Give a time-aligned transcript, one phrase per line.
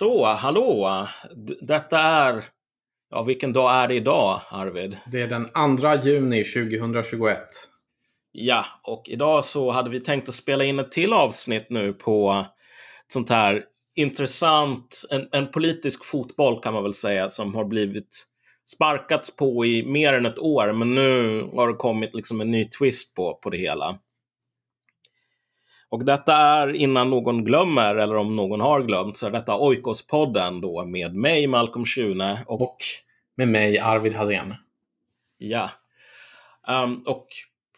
[0.00, 1.06] Så, hallå!
[1.36, 2.44] D detta är...
[3.10, 4.96] Ja, vilken dag är det idag, Arvid?
[5.06, 5.48] Det är den
[5.78, 7.38] 2 juni 2021.
[8.32, 12.46] Ja, och idag så hade vi tänkt att spela in ett till avsnitt nu på
[13.06, 13.64] ett sånt här
[13.96, 18.26] intressant, en, en politisk fotboll kan man väl säga, som har blivit
[18.74, 22.64] sparkats på i mer än ett år, men nu har det kommit liksom en ny
[22.64, 23.98] twist på, på det hela.
[25.90, 30.60] Och detta är, innan någon glömmer, eller om någon har glömt, så är detta Oikos-podden
[30.60, 32.60] då med mig, Malcolm Schune och...
[32.60, 32.76] och
[33.34, 34.54] med mig, Arvid Hallén.
[35.38, 35.70] Ja.
[36.68, 37.26] Um, och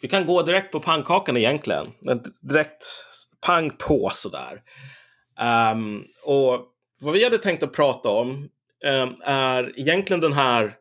[0.00, 1.86] vi kan gå direkt på pannkakan egentligen.
[2.40, 2.84] Direkt
[3.46, 4.62] pang på sådär.
[5.72, 6.60] Um, och
[7.00, 8.30] vad vi hade tänkt att prata om
[8.84, 10.76] um, är egentligen den här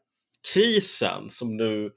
[0.53, 1.91] krisen som nu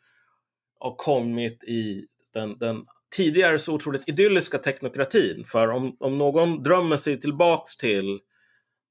[0.78, 5.44] har kommit i den, den tidigare så otroligt idylliska teknokratin.
[5.44, 8.20] För om, om någon drömmer sig tillbaks till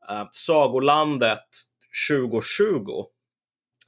[0.10, 1.48] eh, sagolandet
[2.10, 3.06] 2020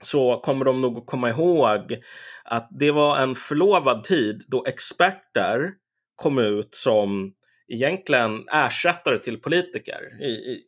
[0.02, 2.02] så kommer de nog att komma ihåg
[2.44, 5.72] att det var en förlovad tid då experter
[6.16, 7.34] kom ut som
[7.68, 10.22] egentligen ersättare till politiker.
[10.22, 10.64] I, i,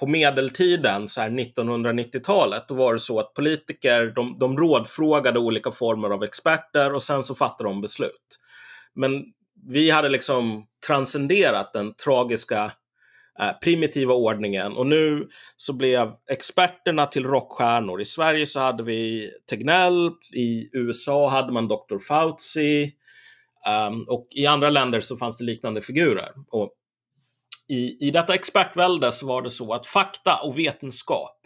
[0.00, 5.70] på medeltiden, så här 1990-talet, då var det så att politiker de, de rådfrågade olika
[5.70, 8.38] former av experter och sen så fattade de beslut.
[8.94, 9.24] Men
[9.68, 12.72] vi hade liksom transcenderat den tragiska
[13.40, 18.00] eh, primitiva ordningen och nu så blev experterna till rockstjärnor.
[18.00, 21.98] I Sverige så hade vi Tegnell, i USA hade man Dr.
[22.08, 22.92] Fauci
[23.88, 26.30] um, och i andra länder så fanns det liknande figurer.
[26.50, 26.72] Och
[27.68, 31.36] i, I detta expertvälde så var det så att fakta och vetenskap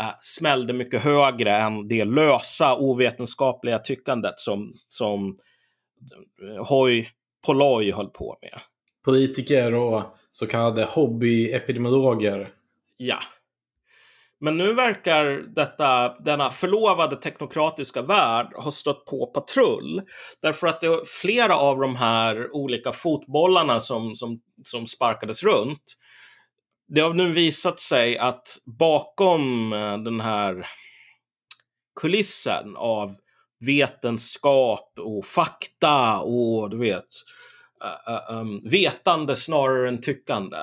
[0.00, 5.36] eh, smällde mycket högre än det lösa ovetenskapliga tyckandet som, som
[6.68, 7.10] hoj
[7.46, 8.60] polloj höll på med.
[9.04, 12.48] Politiker och så kallade hobbyepidemiologer.
[12.96, 13.18] Ja.
[14.40, 15.24] Men nu verkar
[15.54, 20.02] detta, denna förlovade teknokratiska värld ha stött på patrull.
[20.42, 25.96] Därför att det flera av de här olika fotbollarna som, som, som sparkades runt.
[26.88, 30.66] Det har nu visat sig att bakom eh, den här
[32.00, 33.16] kulissen av
[33.60, 37.08] vetenskap och fakta och du vet
[37.84, 40.58] uh, um, vetande snarare än tyckande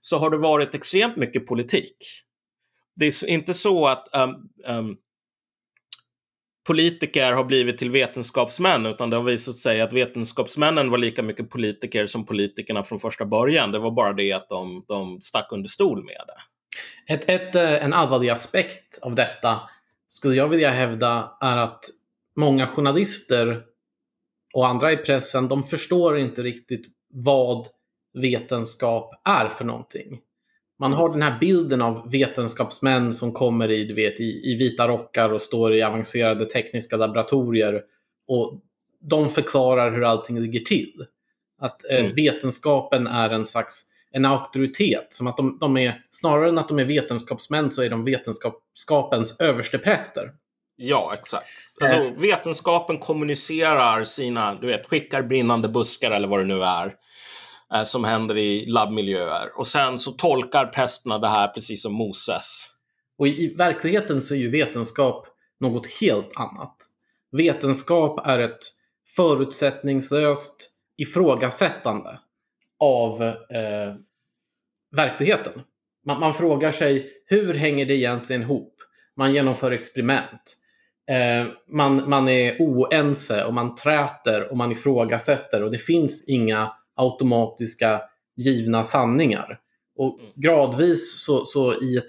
[0.00, 1.96] så har det varit extremt mycket politik.
[2.96, 4.96] Det är inte så att um, um,
[6.66, 11.50] politiker har blivit till vetenskapsmän utan det har visat sig att vetenskapsmännen var lika mycket
[11.50, 13.72] politiker som politikerna från första början.
[13.72, 16.40] Det var bara det att de, de stack under stol med det.
[17.14, 19.60] Ett, ett, en allvarlig aspekt av detta
[20.08, 21.84] skulle jag vilja hävda är att
[22.36, 23.62] många journalister
[24.54, 27.66] och andra i pressen, de förstår inte riktigt vad
[28.14, 30.20] vetenskap är för någonting.
[30.78, 34.88] Man har den här bilden av vetenskapsmän som kommer i, du vet, i, i vita
[34.88, 37.82] rockar och står i avancerade tekniska laboratorier
[38.28, 38.60] och
[39.00, 41.06] de förklarar hur allting ligger till.
[41.58, 42.14] Att eh, mm.
[42.14, 45.06] vetenskapen är en slags en auktoritet.
[45.12, 49.40] Som att de, de, är, snarare än att de är vetenskapsmän så är de vetenskapens
[49.40, 50.32] överstepräster.
[50.76, 51.48] Ja, exakt.
[51.80, 52.12] Alltså, eh.
[52.12, 56.94] Vetenskapen kommunicerar sina, du vet, skickar brinnande buskar eller vad det nu är.
[57.74, 59.58] Eh, som händer i labbmiljöer.
[59.58, 62.68] Och sen så tolkar prästerna det här precis som Moses.
[63.18, 65.26] Och i, i verkligheten så är ju vetenskap
[65.60, 66.76] något helt annat.
[67.32, 68.60] Vetenskap är ett
[69.16, 72.18] förutsättningslöst ifrågasättande
[72.78, 73.94] av eh,
[74.96, 75.62] verkligheten.
[76.06, 78.74] Man, man, frågar sig hur hänger det egentligen ihop?
[79.16, 80.56] Man genomför experiment.
[81.10, 86.72] Eh, man, man är oense och man träter och man ifrågasätter och det finns inga
[86.94, 88.02] automatiska
[88.36, 89.60] givna sanningar.
[89.96, 90.32] Och mm.
[90.34, 92.06] gradvis så, så i ett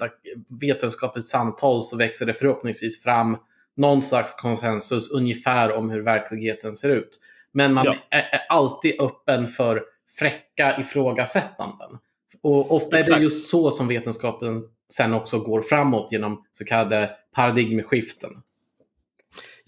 [0.61, 3.37] vetenskapligt samtal så växer det förhoppningsvis fram
[3.77, 7.19] någon slags konsensus ungefär om hur verkligheten ser ut.
[7.51, 7.95] Men man ja.
[8.09, 9.83] är, är, alltid öppen för
[10.19, 11.97] fräcka ifrågasättanden.
[12.41, 13.15] Och ofta Exakt.
[13.15, 14.61] är det just så som vetenskapen
[14.93, 18.31] sen också går framåt genom så kallade paradigmskiften.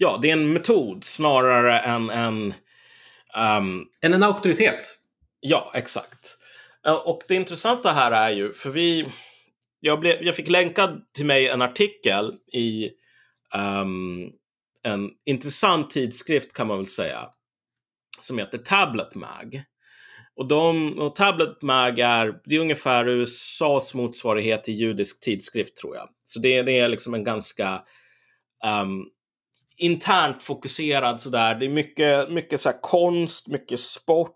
[0.00, 2.54] Ja, det är en metod snarare än en...
[3.36, 3.88] Um...
[4.00, 4.98] Än en auktoritet.
[5.40, 6.36] Ja, exakt.
[7.04, 9.06] Och det intressanta här är ju, för vi...
[9.80, 12.90] Jag, blev, jag fick länkad till mig en artikel i
[13.54, 14.32] um,
[14.82, 17.28] en intressant tidskrift kan man väl säga.
[18.18, 19.62] Som heter Tablet Mag.
[20.36, 25.96] Och, de, och Tablet Mag är, det är ungefär USAs motsvarighet till judisk tidskrift tror
[25.96, 26.08] jag.
[26.24, 27.82] Så det, det är liksom en ganska
[28.82, 29.06] um,
[29.78, 31.54] internt fokuserad sådär.
[31.54, 34.34] Det är mycket, mycket så konst, mycket sport.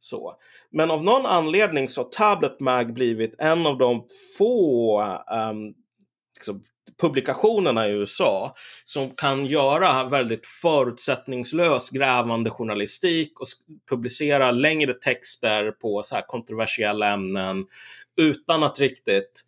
[0.00, 0.36] Så.
[0.70, 4.06] Men av någon anledning så har Tablet Mag blivit en av de
[4.38, 5.74] få um,
[6.34, 6.64] liksom,
[7.00, 8.54] publikationerna i USA
[8.84, 13.46] som kan göra väldigt förutsättningslös grävande journalistik och
[13.90, 17.66] publicera längre texter på så här kontroversiella ämnen
[18.16, 19.42] utan att riktigt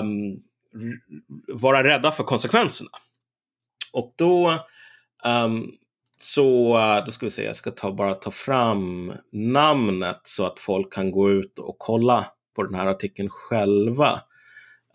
[0.00, 0.42] um,
[1.48, 2.90] vara rädda för konsekvenserna.
[3.96, 4.64] Och då
[5.24, 5.72] um,
[6.18, 10.58] så eh, då ska vi se, jag ska ta, bara ta fram namnet så att
[10.58, 12.26] folk kan gå ut och kolla
[12.56, 14.20] på den här artikeln själva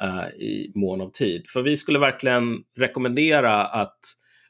[0.04, 1.50] uh, i mån av tid.
[1.50, 4.00] För vi skulle verkligen rekommendera att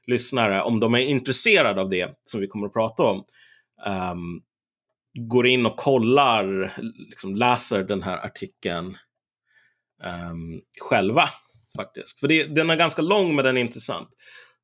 [0.07, 3.23] lyssnare, om de är intresserade av det som vi kommer att prata om,
[4.11, 4.41] um,
[5.13, 8.97] går in och kollar, liksom läser den här artikeln
[10.03, 11.29] um, själva
[11.75, 12.19] faktiskt.
[12.19, 14.09] För det, den är ganska lång men den är intressant.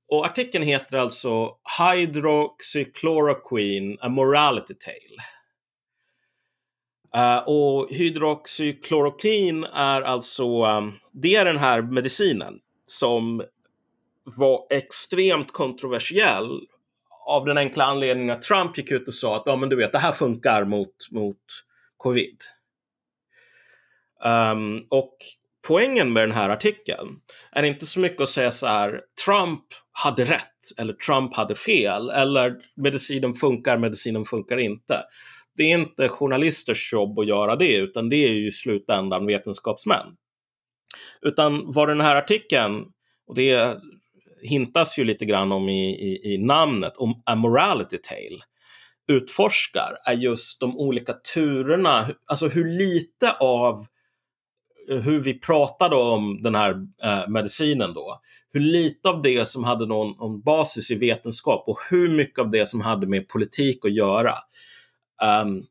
[0.08, 5.24] Och artikeln heter alltså Hydroxychloroquine, a morality tale.
[7.16, 13.44] Uh, och hydroxychloroquin är alltså, um, det är den här medicinen som
[14.40, 16.68] var extremt kontroversiell
[17.28, 19.92] av den enkla anledningen att Trump gick ut och sa att ja, men du vet,
[19.92, 21.38] det här funkar mot, mot
[21.98, 22.38] covid.
[24.26, 25.18] Um, och
[25.68, 27.20] poängen med den här artikeln
[27.52, 32.10] är inte så mycket att säga så här, Trump hade rätt eller Trump hade fel
[32.10, 35.04] eller medicinen funkar, medicinen funkar inte.
[35.56, 40.06] Det är inte journalisters jobb att göra det, utan det är ju i slutändan vetenskapsmän.
[41.22, 42.86] Utan vad den här artikeln,
[43.28, 43.78] och det
[44.42, 48.42] hintas ju lite grann om i, i, i namnet, om A Morality Tale,
[49.08, 53.86] utforskar är just de olika turerna, alltså hur lite av
[54.88, 58.22] hur vi pratade om den här eh, medicinen då.
[58.54, 62.52] Hur lite av det som hade någon, någon, basis i vetenskap och hur mycket av
[62.52, 64.34] det som hade med politik att göra.
[65.46, 65.66] Um...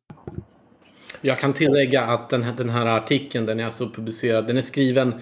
[1.20, 4.60] Jag kan tillägga att den här, den här artikeln, den är alltså publicerad, den är
[4.60, 5.14] skriven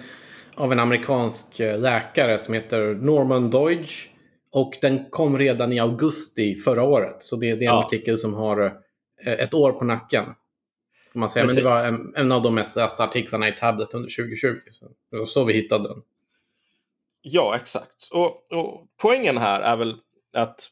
[0.55, 4.09] av en amerikansk eh, läkare som heter Norman Deutsch.
[4.51, 7.15] Och den kom redan i augusti förra året.
[7.19, 7.85] Så det, det är en ja.
[7.85, 8.65] artikel som har
[9.25, 10.25] eh, ett år på nacken.
[11.19, 11.45] Man säga.
[11.45, 14.57] Men det var en, en, av de mest lästa artiklarna i Tablet under 2020.
[14.71, 16.01] Så det var så vi hittade den.
[17.21, 18.07] Ja, exakt.
[18.11, 19.95] Och, och poängen här är väl
[20.33, 20.69] att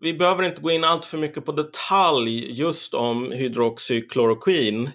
[0.00, 4.90] vi behöver inte gå in allt för mycket på detalj just om hydroxychloroquin.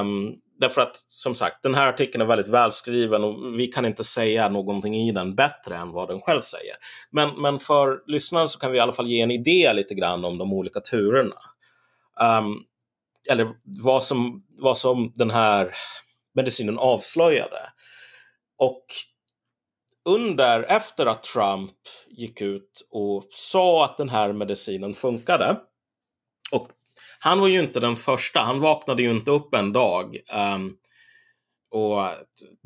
[0.00, 4.04] Um, därför att som sagt, den här artikeln är väldigt välskriven och vi kan inte
[4.04, 6.74] säga någonting i den bättre än vad den själv säger.
[7.10, 10.24] Men, men för lyssnaren så kan vi i alla fall ge en idé lite grann
[10.24, 11.36] om de olika turerna.
[12.20, 12.64] Um,
[13.30, 15.74] eller vad som, vad som den här
[16.34, 17.72] medicinen avslöjade.
[18.58, 18.84] Och
[20.04, 21.72] under, efter att Trump
[22.08, 25.56] gick ut och sa att den här medicinen funkade
[26.50, 26.68] och
[27.20, 28.40] han var ju inte den första.
[28.40, 30.76] Han vaknade ju inte upp en dag um,
[31.70, 32.02] och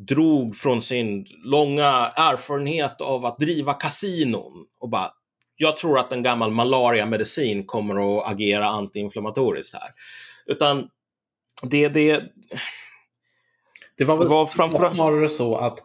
[0.07, 5.11] drog från sin långa erfarenhet av att driva kasinon och bara
[5.55, 9.89] jag tror att en gammal malariamedicin kommer att agera antiinflammatoriskt här.
[10.45, 10.89] Utan
[11.63, 12.23] det, det,
[13.97, 15.79] det var väl var framförallt snarare så att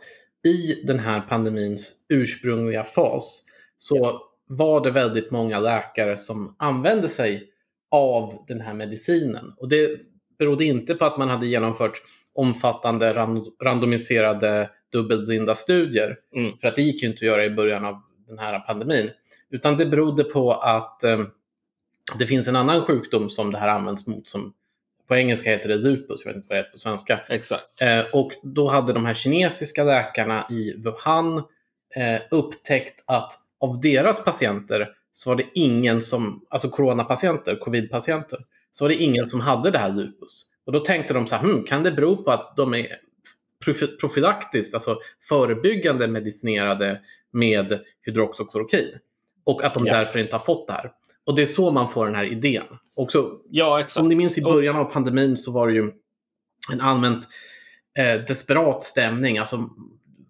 [0.44, 3.42] i den här pandemins ursprungliga fas
[3.76, 7.50] så var det väldigt många läkare som använde sig
[7.90, 9.54] av den här medicinen.
[9.56, 10.00] Och det
[10.38, 12.02] berodde inte på att man hade genomfört
[12.34, 13.12] omfattande
[13.62, 16.16] randomiserade dubbelblinda studier.
[16.36, 16.58] Mm.
[16.58, 19.10] För att det gick ju inte att göra i början av den här pandemin.
[19.50, 21.20] Utan det berodde på att eh,
[22.18, 24.52] det finns en annan sjukdom som det här används mot som
[25.08, 27.20] på engelska heter det lupus, jag vet inte vad det heter på svenska.
[27.28, 27.82] Exakt.
[27.82, 31.38] Eh, och då hade de här kinesiska läkarna i Wuhan
[31.94, 38.38] eh, upptäckt att av deras patienter så var det ingen som, alltså coronapatienter, covidpatienter,
[38.72, 40.46] så var det ingen som hade det här lupus.
[40.66, 42.86] Och då tänkte de så här, hm, kan det bero på att de är
[44.00, 47.00] profylaktiskt, alltså förebyggande medicinerade
[47.32, 48.98] med hydroxychloroquin?
[49.48, 49.94] Och att de ja.
[49.94, 50.90] därför inte har fått det här.
[51.24, 52.64] Och det är så man får den här idén.
[52.94, 54.02] Också, ja, exakt.
[54.02, 55.92] Om ni minns i början av pandemin så var det ju
[56.72, 57.24] en allmänt
[57.98, 59.38] eh, desperat stämning.
[59.38, 59.70] Alltså,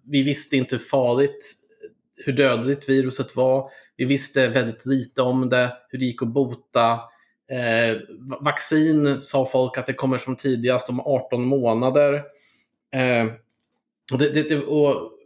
[0.05, 1.55] vi visste inte hur farligt,
[2.17, 3.71] hur dödligt viruset var.
[3.97, 6.93] Vi visste väldigt lite om det, hur det gick att bota.
[7.51, 7.97] Eh,
[8.41, 12.15] vaccin sa folk att det kommer som tidigast om 18 månader.
[12.93, 13.27] Eh,
[14.19, 15.18] det, det, det, och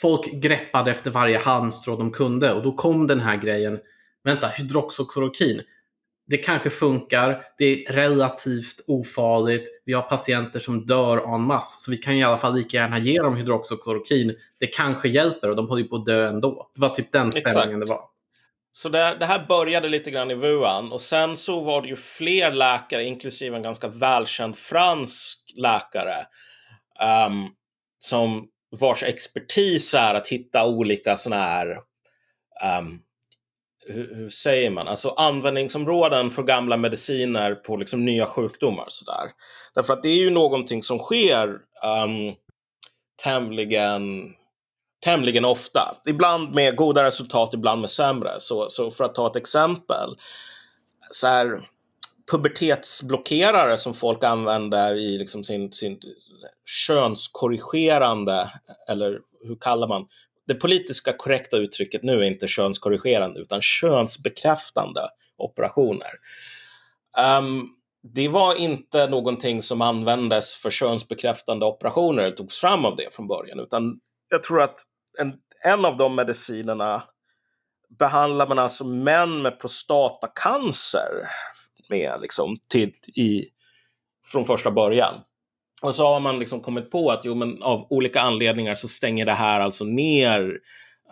[0.00, 3.78] folk greppade efter varje halmstrå de kunde och då kom den här grejen.
[4.24, 5.62] Vänta, hydroxychloroquin.
[6.26, 7.44] Det kanske funkar.
[7.58, 9.82] Det är relativt ofarligt.
[9.84, 11.84] Vi har patienter som dör en masse.
[11.84, 14.34] Så vi kan i alla fall lika gärna ge dem hydroxychloroquin.
[14.60, 16.70] Det kanske hjälper och de håller på att dö ändå.
[16.74, 18.00] Det var typ den ställningen det var.
[18.72, 21.96] så det, det, här började lite grann i Wuhan och sen så var det ju
[21.96, 26.26] fler läkare, inklusive en ganska välkänd fransk läkare,
[27.26, 27.48] um,
[27.98, 28.48] som
[28.80, 31.80] vars expertis är att hitta olika sådana här
[32.78, 33.00] um,
[33.86, 38.86] hur, hur, säger man, alltså användningsområden för gamla mediciner på liksom nya sjukdomar.
[38.88, 39.30] Sådär.
[39.74, 42.34] Därför att det är ju någonting som sker um,
[43.22, 44.34] tämligen,
[45.04, 45.96] tämligen ofta.
[46.08, 48.30] Ibland med goda resultat, ibland med sämre.
[48.38, 50.10] Så, så för att ta ett exempel.
[51.10, 51.60] Så här,
[52.30, 55.98] pubertetsblockerare som folk använder i liksom sin, sin
[56.66, 58.50] könskorrigerande,
[58.88, 60.06] eller hur kallar man,
[60.46, 65.00] det politiska korrekta uttrycket nu är inte könskorrigerande utan könsbekräftande
[65.36, 66.10] operationer.
[67.38, 67.68] Um,
[68.02, 73.28] det var inte någonting som användes för könsbekräftande operationer eller togs fram av det från
[73.28, 74.00] början utan
[74.30, 74.80] jag tror att
[75.18, 77.02] en, en av de medicinerna
[77.98, 81.28] behandlar man alltså män med prostatacancer
[81.88, 83.44] med liksom till, i,
[84.26, 85.14] från första början.
[85.82, 89.26] Och så har man liksom kommit på att jo, men av olika anledningar så stänger
[89.26, 90.60] det här alltså ner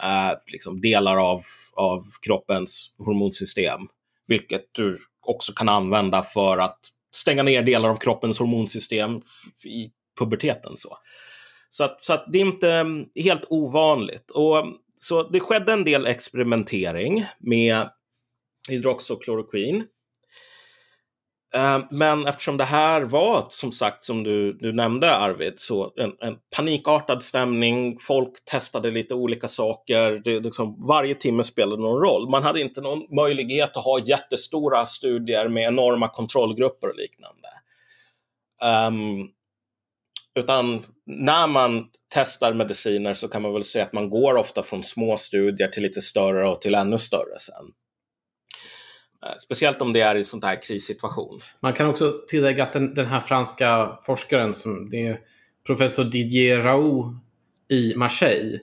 [0.03, 1.41] eh, liksom delar av,
[1.73, 3.81] av kroppens hormonsystem.
[4.27, 6.79] Vilket du också kan använda för att
[7.15, 9.21] stänga ner delar av kroppens hormonsystem
[9.65, 10.77] i puberteten.
[10.77, 10.99] Så,
[11.71, 14.31] så, att, så att det är inte mm, helt ovanligt.
[14.31, 17.89] Och, så det skedde en del experimentering med
[18.69, 19.85] hydroxykloroquin.
[21.55, 26.13] Eh, men eftersom det här var, som sagt, som du, du nämnde Arvid, så en,
[26.21, 27.99] en panikartad stämning.
[27.99, 30.23] Folk testade lite olika saker.
[30.25, 32.31] Det, liksom, varje timme spelade någon roll.
[32.31, 37.49] Man hade inte någon möjlighet att ha jättestora studier med enorma kontrollgrupper och liknande.
[38.89, 39.29] Um,
[40.35, 44.85] utan när man testar mediciner så kan man väl säga att man går ofta från
[44.85, 47.73] små studier till lite större och till ännu större sen.
[49.27, 51.39] Eh, speciellt om det är i en sån här krissituation.
[51.61, 55.21] Man kan också tillägga att den, den här franska forskaren, som det är
[55.67, 57.17] professor Didier Raoult
[57.69, 58.59] i Marseille,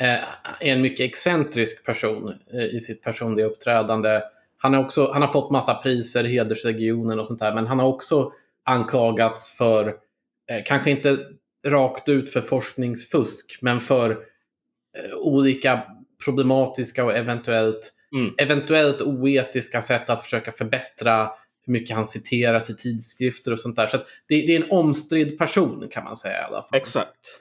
[0.00, 0.22] eh,
[0.60, 4.20] är en mycket excentrisk person eh, i sitt personliga uppträdande.
[4.56, 7.86] Han, är också, han har fått massa priser, hedersregionen och sånt där, men han har
[7.86, 8.32] också
[8.64, 9.96] anklagats för,
[10.64, 11.18] kanske inte
[11.66, 14.18] rakt ut för forskningsfusk, men för
[15.16, 15.82] olika
[16.24, 18.34] problematiska och eventuellt Mm.
[18.38, 21.30] Eventuellt oetiska sätt att försöka förbättra
[21.66, 23.86] hur mycket han citeras i tidskrifter och sånt där.
[23.86, 26.78] Så det, det, är en omstridd person kan man säga i alla fall.
[26.78, 27.40] Exakt.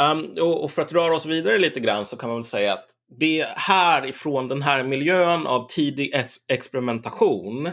[0.00, 2.72] Um, och, och, för att röra oss vidare lite grann så kan man väl säga
[2.72, 2.86] att
[3.18, 7.70] det är härifrån den här miljön av tidig ex experimentation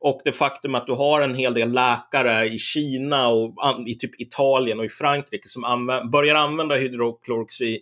[0.00, 3.54] och det faktum att du har en hel del läkare i Kina och
[3.86, 7.80] i typ Italien och i Frankrike som använder, börjar använda hydrokloroxin,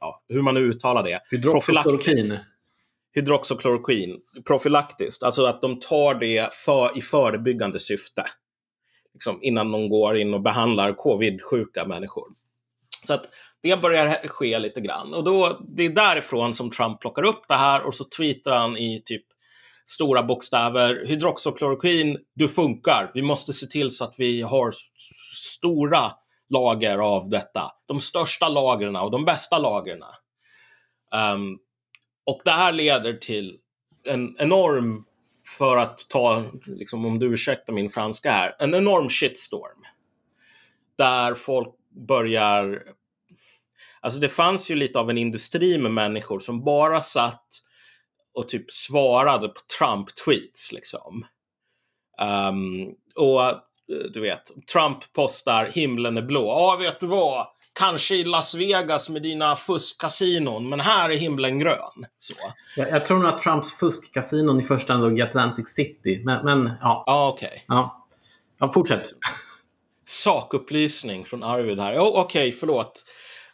[0.00, 1.20] ja, hur man nu uttalar det.
[1.30, 2.38] Hydroxyklorokin
[3.14, 8.24] hydroxokloroquin profylaktiskt, alltså att de tar det för, i förebyggande syfte.
[9.12, 12.26] Liksom innan de går in och behandlar covid-sjuka människor.
[13.04, 13.24] Så att
[13.62, 15.14] det börjar ske lite grann.
[15.14, 18.76] Och då, det är därifrån som Trump plockar upp det här och så tweetar han
[18.76, 19.24] i typ
[19.84, 21.06] stora bokstäver.
[21.06, 23.10] Hydroxokloroquin, du funkar.
[23.14, 24.72] Vi måste se till så att vi har
[25.38, 26.12] stora
[26.48, 27.70] lager av detta.
[27.86, 30.02] De största lagren och de bästa lagren.
[31.14, 31.58] Um,
[32.26, 33.58] och det här leder till
[34.04, 35.04] en enorm,
[35.58, 39.84] för att ta, liksom, om du ursäktar min franska här, en enorm shitstorm.
[40.98, 41.74] Där folk
[42.08, 42.82] börjar...
[44.00, 47.46] Alltså det fanns ju lite av en industri med människor som bara satt
[48.34, 51.26] och typ svarade på Trump-tweets liksom.
[52.20, 53.58] Um, och eh,
[54.12, 56.46] du vet, Trump postar himlen är blå.
[56.46, 57.46] Ja, vet du vad?
[57.74, 62.06] Kanske i Las Vegas med dina fuskkasinon, men här är himlen grön.
[62.18, 62.34] Så.
[62.76, 66.22] Jag, jag tror nog att Trumps fuskkasinon i första hand låg i Atlantic City.
[66.24, 67.04] Men, men ja.
[67.06, 67.48] Okej.
[67.48, 67.60] Okay.
[67.68, 68.06] Ja.
[68.58, 69.10] ja, fortsätt.
[70.06, 71.98] Sakupplysning från Arvid här.
[71.98, 73.04] Oh, okej, okay, förlåt.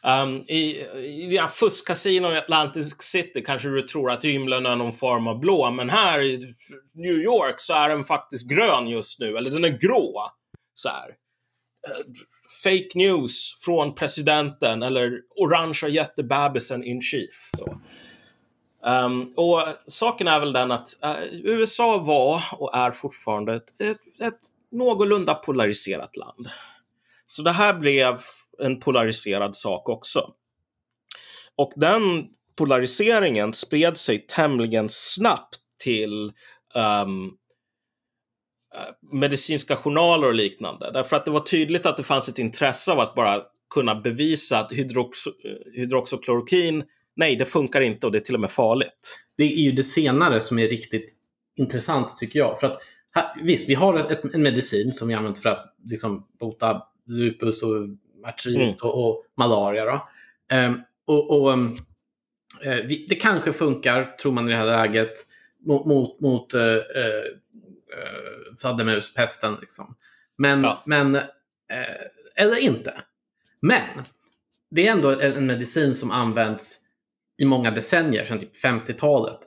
[0.03, 4.93] Um, I i dina fuskkasinon i Atlantic City kanske du tror att himlen är någon
[4.93, 6.55] form av blå, men här i
[6.95, 10.31] New York så är den faktiskt grön just nu, eller den är grå.
[10.75, 11.15] Så här
[12.63, 17.51] fake news från presidenten eller orangea jättebebisen in chief.
[17.59, 17.81] Så.
[18.87, 24.23] Um, och saken är väl den att uh, USA var och är fortfarande ett, ett,
[24.23, 24.41] ett
[24.71, 26.49] någorlunda polariserat land.
[27.27, 28.21] Så det här blev
[28.59, 30.33] en polariserad sak också.
[31.57, 36.33] Och den polariseringen spred sig tämligen snabbt till
[36.75, 37.37] um,
[39.13, 40.91] medicinska journaler och liknande.
[40.93, 43.43] Därför att det var tydligt att det fanns ett intresse av att bara
[43.75, 45.19] kunna bevisa att hydrox
[45.75, 46.85] hydroxyklorokin
[47.19, 49.19] nej, det funkar inte och det är till och med farligt.
[49.37, 51.15] Det är ju det senare som är riktigt
[51.57, 52.61] intressant tycker jag.
[52.61, 56.27] För att här, visst, vi har ett, en medicin som vi använder för att liksom,
[56.41, 57.71] bota lupus och
[58.27, 58.75] artrit mm.
[58.83, 60.03] och, och, malaria.
[60.53, 61.79] Um, och, och um,
[62.63, 65.13] vi, det kanske funkar, tror man i det här läget,
[65.67, 66.79] mot, mot, mot uh, uh,
[68.59, 69.57] fladdermuspesten.
[69.61, 69.97] Liksom.
[70.39, 70.83] Men, ja.
[70.87, 71.23] men uh,
[72.37, 72.95] eller inte.
[73.61, 74.05] Men
[74.71, 76.79] det är ändå en, en medicin som används
[77.39, 79.39] i många decennier, sedan typ 50-talet.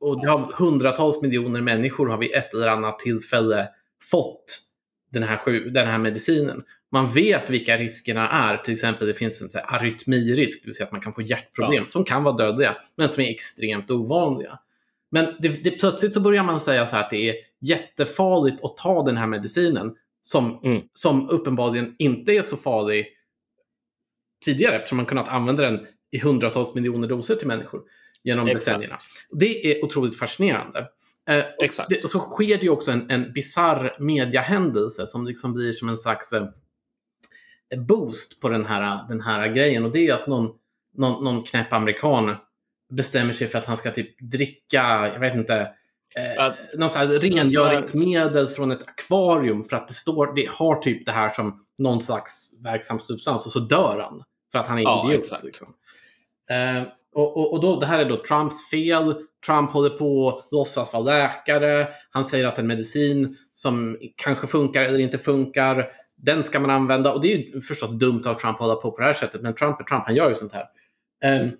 [0.00, 3.68] Och det har hundratals miljoner människor har vid ett eller annat tillfälle
[4.10, 4.58] fått
[5.12, 6.62] den här, den här medicinen.
[6.92, 8.56] Man vet vilka riskerna är.
[8.56, 11.22] Till exempel det finns en så här, arytmirisk, det vill säga att man kan få
[11.22, 11.88] hjärtproblem ja.
[11.88, 14.58] som kan vara dödliga, men som är extremt ovanliga.
[15.10, 18.76] Men det, det, plötsligt så börjar man säga så här att det är jättefarligt att
[18.76, 20.82] ta den här medicinen som, mm.
[20.92, 23.06] som uppenbarligen inte är så farlig
[24.44, 27.82] tidigare eftersom man kunnat använda den i hundratals miljoner doser till människor
[28.22, 28.64] genom Exakt.
[28.64, 28.96] decennierna.
[29.30, 30.88] Det är otroligt fascinerande.
[31.28, 31.88] Eh, Exakt.
[31.90, 35.88] Det, och så sker det ju också en, en bizarr mediahändelse som liksom blir som
[35.88, 36.48] en slags eh,
[37.76, 39.84] boost på den här, den här grejen.
[39.84, 40.50] Och det är att någon,
[40.94, 42.36] någon, någon knäpp amerikan
[42.92, 45.68] bestämmer sig för att han ska typ dricka, jag vet inte,
[46.16, 50.74] eh, att, någon sån här rengöringsmedel från ett akvarium för att det står, det har
[50.74, 54.22] typ det här som någon slags verksam substans och så dör han.
[54.52, 55.42] För att han är ja, idiot.
[55.44, 55.74] Liksom.
[56.50, 56.82] Eh,
[57.14, 59.14] och, och, och då, det här är då Trumps fel.
[59.46, 61.88] Trump håller på att låtsas vara läkare.
[62.10, 67.12] Han säger att en medicin som kanske funkar eller inte funkar, den ska man använda.
[67.12, 69.42] Och det är ju förstås dumt av Trump att hålla på på det här sättet,
[69.42, 70.66] men Trump är Trump, han gör ju sånt här.
[71.42, 71.50] Um,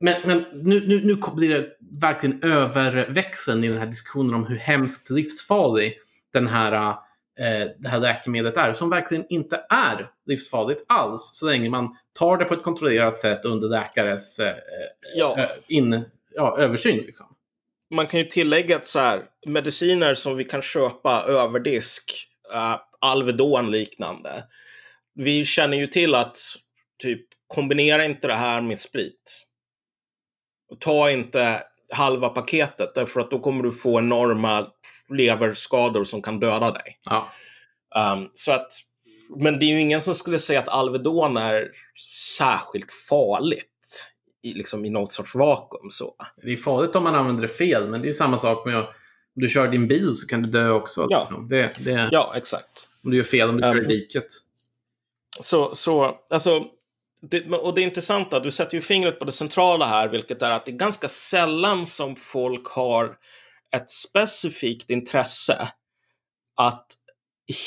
[0.00, 1.68] men, men nu, nu, nu blir det
[2.00, 5.94] verkligen överväxeln i den här diskussionen om hur hemskt livsfarlig
[6.32, 6.88] den här
[7.38, 12.36] eh, det här läkemedlet är, som verkligen inte är livsfarligt alls så länge man tar
[12.36, 14.54] det på ett kontrollerat sätt under läkares eh,
[15.14, 15.38] ja.
[15.38, 16.96] Eh, in, ja, översyn.
[16.96, 17.26] Liksom.
[17.90, 22.76] Man kan ju tillägga att så här, mediciner som vi kan köpa över disk, uh,
[22.98, 24.44] Alvedon liknande,
[25.14, 26.38] vi känner ju till att
[26.98, 29.46] typ kombinera inte det här med sprit.
[30.78, 34.66] Ta inte halva paketet därför att då kommer du få enorma
[35.08, 36.98] leverskador som kan döda dig.
[37.10, 37.28] Ja.
[38.14, 38.72] Um, så att,
[39.36, 41.68] men det är ju ingen som skulle säga att Alvedon är
[42.36, 44.10] särskilt farligt
[44.42, 45.90] i, liksom, i något sorts vakuum.
[45.90, 46.14] Så.
[46.42, 48.88] Det är farligt om man använder det fel, men det är samma sak med att
[49.36, 51.06] om du kör din bil så kan du dö också.
[51.10, 51.48] Ja, liksom.
[51.48, 52.88] det, det, ja exakt.
[53.04, 54.26] Om du gör fel, om du kör um, i diket.
[55.40, 56.64] Så, så alltså,
[57.30, 60.66] det, och det intressanta, du sätter ju fingret på det centrala här, vilket är att
[60.66, 63.16] det är ganska sällan som folk har
[63.76, 65.68] ett specifikt intresse
[66.56, 66.86] att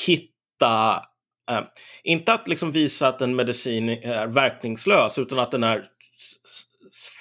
[0.06, 1.04] hitta,
[1.52, 1.62] eh,
[2.04, 5.86] inte att liksom visa att en medicin är verkningslös, utan att den är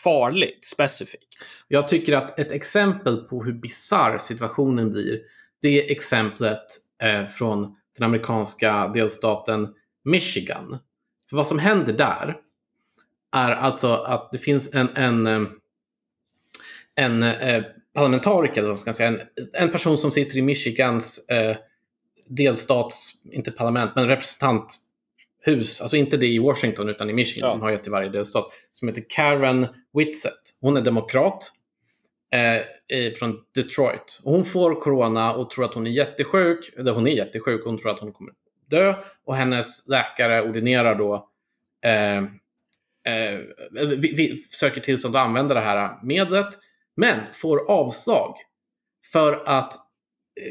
[0.04, 1.64] farlig specifikt.
[1.68, 5.20] Jag tycker att ett exempel på hur bizarr situationen blir,
[5.62, 6.64] det är exemplet
[7.02, 9.68] eh, från den amerikanska delstaten
[10.04, 10.78] Michigan.
[11.30, 12.36] För vad som händer där
[13.36, 15.42] är alltså att det finns en, en, eh,
[16.94, 19.20] en, en eh, parlamentariker, eller vad ska säga, en,
[19.52, 21.56] en person som sitter i Michigans eh,
[22.28, 27.54] delstats, inte parlament, men representanthus, alltså inte det i Washington utan i Michigan, ja.
[27.54, 30.42] de har ett i varje delstat, som heter Karen Whitsett.
[30.60, 31.52] Hon är demokrat
[32.32, 34.20] eh, från Detroit.
[34.24, 37.78] Och hon får corona och tror att hon är jättesjuk, eller hon är jättesjuk, hon
[37.78, 38.32] tror att hon kommer
[38.66, 41.28] dö och hennes läkare ordinerar då
[41.84, 43.40] eh, eh,
[43.72, 46.58] vi, vi söker tillstånd att använda det här medlet
[46.96, 48.36] men får avslag
[49.12, 49.74] för att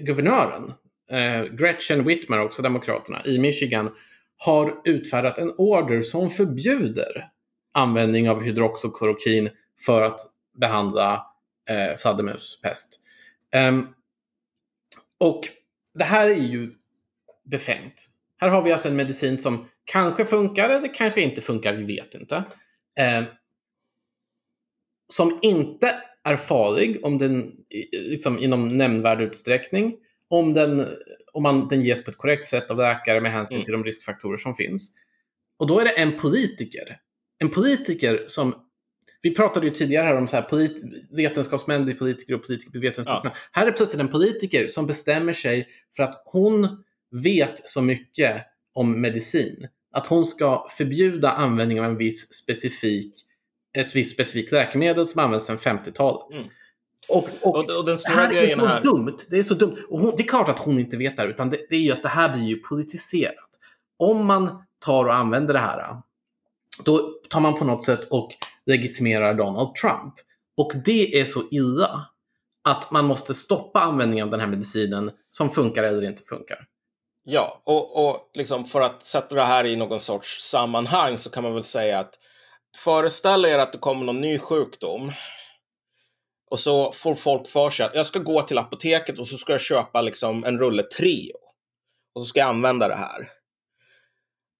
[0.01, 0.73] guvernören,
[1.11, 3.91] eh, Gretchen Whitmer, också Demokraterna, i Michigan
[4.37, 7.29] har utfärdat en order som förbjuder
[7.73, 9.49] användning av hydroxoklorokin
[9.85, 10.19] för att
[10.59, 11.25] behandla
[11.69, 12.99] eh, fladdermuspest.
[13.55, 13.87] Um,
[15.17, 15.49] och
[15.93, 16.73] det här är ju
[17.45, 18.09] befängt.
[18.37, 22.15] Här har vi alltså en medicin som kanske funkar eller kanske inte funkar, vi vet
[22.15, 22.43] inte.
[22.99, 23.23] Eh,
[25.07, 27.51] som inte är farlig om den,
[27.91, 29.95] liksom, inom nämnvärd utsträckning.
[30.27, 30.87] Om den,
[31.33, 33.65] om man, den ges på ett korrekt sätt av läkare med hänsyn mm.
[33.65, 34.93] till de riskfaktorer som finns.
[35.57, 36.99] Och då är det en politiker.
[37.37, 38.55] En politiker som
[39.21, 42.81] vi pratade ju tidigare här om så här, polit, vetenskapsmän blir politiker och politiker blir
[42.81, 43.31] vetenskapsmän.
[43.35, 43.39] Ja.
[43.51, 46.83] Här är plötsligt en politiker som bestämmer sig för att hon
[47.23, 48.41] vet så mycket
[48.73, 49.67] om medicin.
[49.91, 53.25] Att hon ska förbjuda användning av en viss specifik
[53.75, 56.33] ett visst specifikt läkemedel som används sedan 50-talet.
[56.33, 56.47] Mm.
[57.09, 59.17] Och, och, och, och, den stora det här grejen är så dumt.
[59.29, 59.77] Det är så dumt.
[59.89, 61.79] Och hon, det är klart att hon inte vet det här, utan det, det är
[61.79, 63.49] ju att det här blir ju politiserat.
[63.97, 65.97] Om man tar och använder det här,
[66.85, 68.29] då tar man på något sätt och
[68.65, 70.13] legitimerar Donald Trump.
[70.57, 72.07] Och det är så illa
[72.63, 76.67] att man måste stoppa användningen av den här medicinen som funkar eller inte funkar.
[77.27, 81.43] Ja, och, och liksom för att sätta det här i någon sorts sammanhang så kan
[81.43, 82.13] man väl säga att
[82.77, 85.11] föreställ er att det kommer någon ny sjukdom
[86.51, 89.51] och så får folk för sig att jag ska gå till apoteket och så ska
[89.51, 91.37] jag köpa liksom en rulle Treo.
[92.15, 93.29] Och så ska jag använda det här.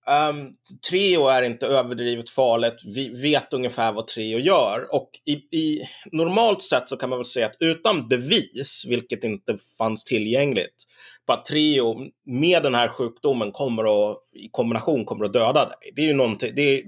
[0.09, 0.53] Um,
[0.89, 2.81] Treo är inte överdrivet farligt.
[2.95, 4.95] Vi vet ungefär vad Treo gör.
[4.95, 9.57] Och i, i, normalt sett så kan man väl säga att utan bevis, vilket inte
[9.77, 10.87] fanns tillgängligt,
[11.25, 15.91] på att Treo med den här sjukdomen kommer att, i kombination kommer att döda dig.
[15.95, 16.83] Det är ju någonting, det är,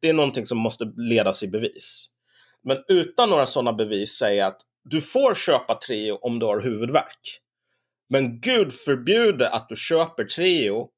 [0.00, 2.06] det är någonting som måste ledas i bevis.
[2.64, 7.40] Men utan några sådana bevis säger att du får köpa Treo om du har huvudvärk.
[8.08, 10.88] Men Gud förbjude att du köper Treo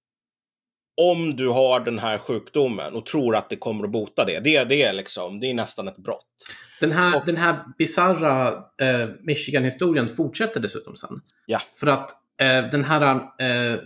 [1.11, 4.41] om du har den här sjukdomen och tror att det kommer att bota det.
[4.41, 6.27] Det, det, är, liksom, det är nästan ett brott.
[6.81, 8.49] Den här, och, den här bizarra
[8.81, 11.21] eh, Michigan-historien fortsätter dessutom sen.
[11.47, 11.61] Ja.
[11.75, 12.11] För att
[12.41, 13.81] eh, den här eh,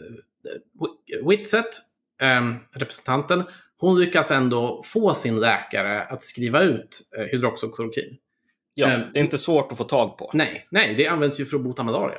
[1.29, 1.71] Whitsett,
[2.23, 3.43] eh, representanten,
[3.79, 8.17] hon lyckas ändå få sin läkare att skriva ut eh, hydroxyklorokin.
[8.75, 10.31] Ja, eh, det är inte svårt att få tag på.
[10.35, 12.19] Nej, nej det används ju för att bota malaria.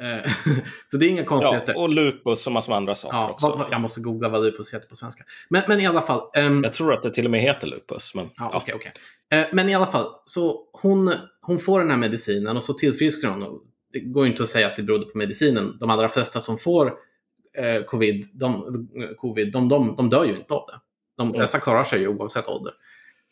[0.00, 0.32] Eh,
[0.86, 1.72] så det är inga konstigheter.
[1.72, 3.68] Ja, och lupus och massor med andra saker ja, också.
[3.70, 5.24] Jag måste googla vad lupus heter på svenska.
[5.48, 6.20] Men, men i alla fall.
[6.36, 8.14] Um, jag tror att det till och med heter lupus.
[8.14, 8.62] Men, ja, ja.
[8.62, 8.92] Okay, okay.
[9.34, 13.30] Uh, men i alla fall, så hon, hon får den här medicinen och så tillfrisknar
[13.30, 13.60] hon.
[13.92, 15.76] Det går inte att säga att det berodde på medicinen.
[15.80, 20.54] De allra flesta som får uh, covid, de, covid de, de, de dör ju inte
[20.54, 20.80] av det.
[21.16, 21.62] De flesta mm.
[21.62, 22.72] klarar sig ju oavsett ålder.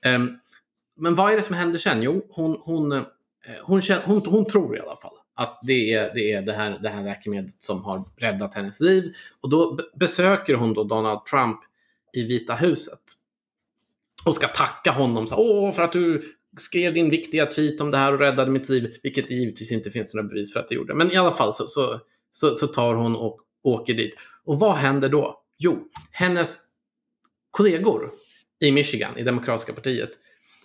[0.06, 0.38] Um,
[0.96, 2.02] men vad är det som händer sen?
[2.02, 3.04] Jo, hon, hon, hon,
[3.62, 6.88] hon, hon, hon tror i alla fall att det är det, är det, här, det
[6.88, 9.12] här läkemedlet som har räddat hennes liv.
[9.40, 11.58] Och då besöker hon då Donald Trump
[12.12, 13.00] i Vita huset.
[14.24, 16.22] Och ska tacka honom så, Åh, för att du
[16.58, 18.96] skrev din viktiga tweet om det här och räddade mitt liv.
[19.02, 20.94] Vilket det givetvis inte finns några bevis för att det gjorde.
[20.94, 22.00] Men i alla fall så, så,
[22.32, 24.14] så, så tar hon och åker dit.
[24.44, 25.42] Och vad händer då?
[25.58, 26.58] Jo, hennes
[27.50, 28.12] kollegor
[28.60, 30.10] i Michigan, i Demokratiska partiet,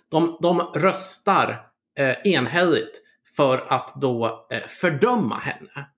[0.08, 1.66] de, de röstar
[1.98, 3.03] eh, enhälligt
[3.36, 5.88] för att då eh, fördöma henne.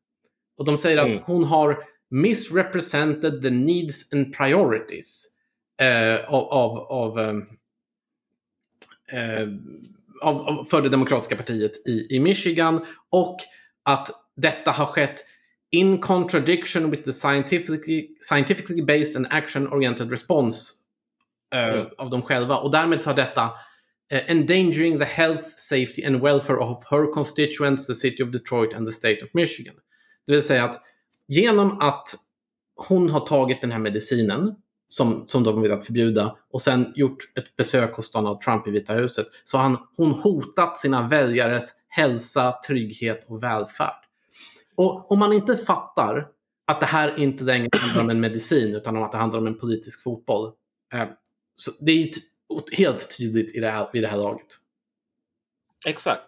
[0.59, 1.21] Och de säger att mm.
[1.25, 1.79] hon har
[2.11, 5.27] misrepresented the needs and priorities
[5.81, 7.37] eh, av, av, av, eh,
[9.41, 9.49] eh
[10.23, 13.37] av, för det demokratiska partiet i, i Michigan och
[13.83, 15.25] att detta har skett
[15.71, 20.73] in contradiction with the scientifically, scientifically based and action-oriented response
[21.55, 21.87] mm.
[21.99, 22.57] av dem själva.
[22.57, 23.51] Och därmed tar detta
[24.09, 28.87] Eh, endangering the health, safety and welfare of her constituents, the city of Detroit and
[28.87, 29.75] the state of Michigan.
[30.27, 30.81] Det vill säga att
[31.29, 32.15] genom att
[32.77, 34.55] hon har tagit den här medicinen
[34.89, 38.71] som, som de vill att förbjuda och sen gjort ett besök hos Donald Trump i
[38.71, 44.05] Vita huset så har han, hon hotat sina väljares hälsa, trygghet och välfärd.
[44.75, 46.29] Och om man inte fattar
[46.67, 49.47] att det här inte längre handlar om en medicin utan om att det handlar om
[49.47, 50.53] en politisk fotboll.
[50.95, 51.07] Eh,
[51.57, 52.09] så det är
[52.73, 54.47] helt tydligt i det här, vid det här laget.
[55.87, 56.27] Exakt.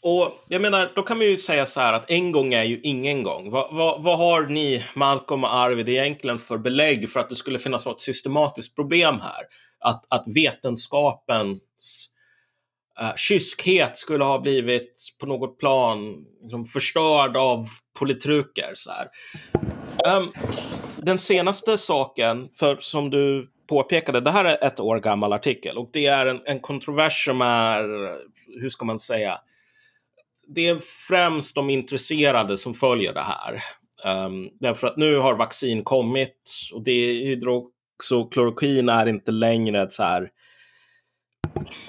[0.00, 2.80] Och jag menar, då kan man ju säga så här att en gång är ju
[2.82, 3.50] ingen gång.
[3.50, 7.58] Vad, vad, vad har ni, Malcolm och Arvid, egentligen för belägg för att det skulle
[7.58, 9.42] finnas något systematiskt problem här?
[9.80, 11.60] Att, att vetenskapens
[13.02, 17.66] uh, kyskhet skulle ha blivit på något plan liksom, förstörd av
[17.98, 18.72] politruker.
[18.74, 19.08] Så här.
[20.16, 20.32] Um,
[20.96, 25.90] den senaste saken, för som du påpekade, det här är ett år gammal artikel och
[25.92, 27.82] det är en, en kontrovers som är,
[28.60, 29.38] hur ska man säga,
[30.46, 33.62] det är främst de intresserade som följer det här.
[34.26, 40.02] Um, därför att nu har vaccin kommit och det hydroxokloroquin är inte längre ett så
[40.02, 40.30] här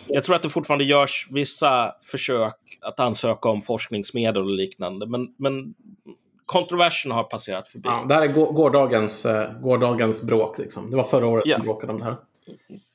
[0.08, 5.28] jag tror att det fortfarande görs vissa försök att ansöka om forskningsmedel och liknande, men,
[5.38, 5.74] men
[6.46, 7.90] kontroversen har passerat förbi.
[7.90, 10.58] Ja, det här är gårdagens, eh, gårdagens bråk.
[10.58, 10.92] Liksom.
[10.92, 11.58] Det var förra året ja.
[11.58, 12.18] vi bråkade om det här.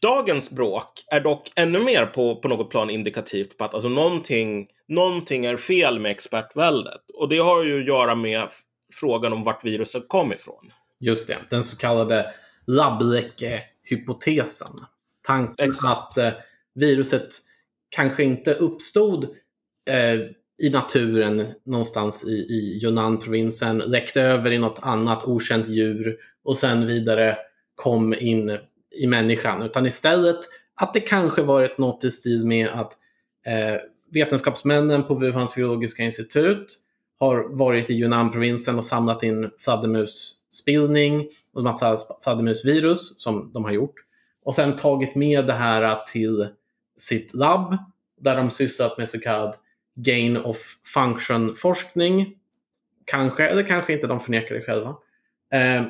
[0.02, 4.68] Dagens bråk är dock ännu mer på, på något plan indikativt på att alltså, någonting,
[4.88, 7.00] någonting är fel med expertväldet.
[7.14, 8.48] Och det har ju att göra med
[8.92, 10.72] frågan om vart viruset kom ifrån.
[11.00, 12.32] Just det, den så kallade
[12.66, 14.74] labbläcke-hypotesen.
[15.26, 16.08] Tanken Exakt.
[16.08, 16.32] att eh,
[16.74, 17.28] viruset
[17.90, 19.24] kanske inte uppstod
[19.90, 20.20] eh,
[20.58, 26.86] i naturen någonstans i, i Yunnan-provinsen, läckte över i något annat okänt djur och sen
[26.86, 27.36] vidare
[27.74, 28.58] kom in
[28.90, 29.62] i människan.
[29.62, 30.38] Utan istället
[30.74, 32.92] att det kanske varit något i stil med att
[33.46, 33.80] eh,
[34.12, 36.78] vetenskapsmännen på Wuhans biologiska institut
[37.18, 43.72] har varit i Yunnan-provinsen och samlat in fladdermusspillning och en massa fladdermusvirus som de har
[43.72, 43.94] gjort.
[44.44, 46.48] Och sen tagit med det här till
[46.96, 47.76] sitt labb
[48.20, 49.54] där de sysslat med så kallad
[50.02, 50.58] gain of
[50.94, 52.34] function-forskning.
[53.04, 54.88] Kanske, eller kanske inte, de förnekar det själva.
[55.52, 55.84] Eh,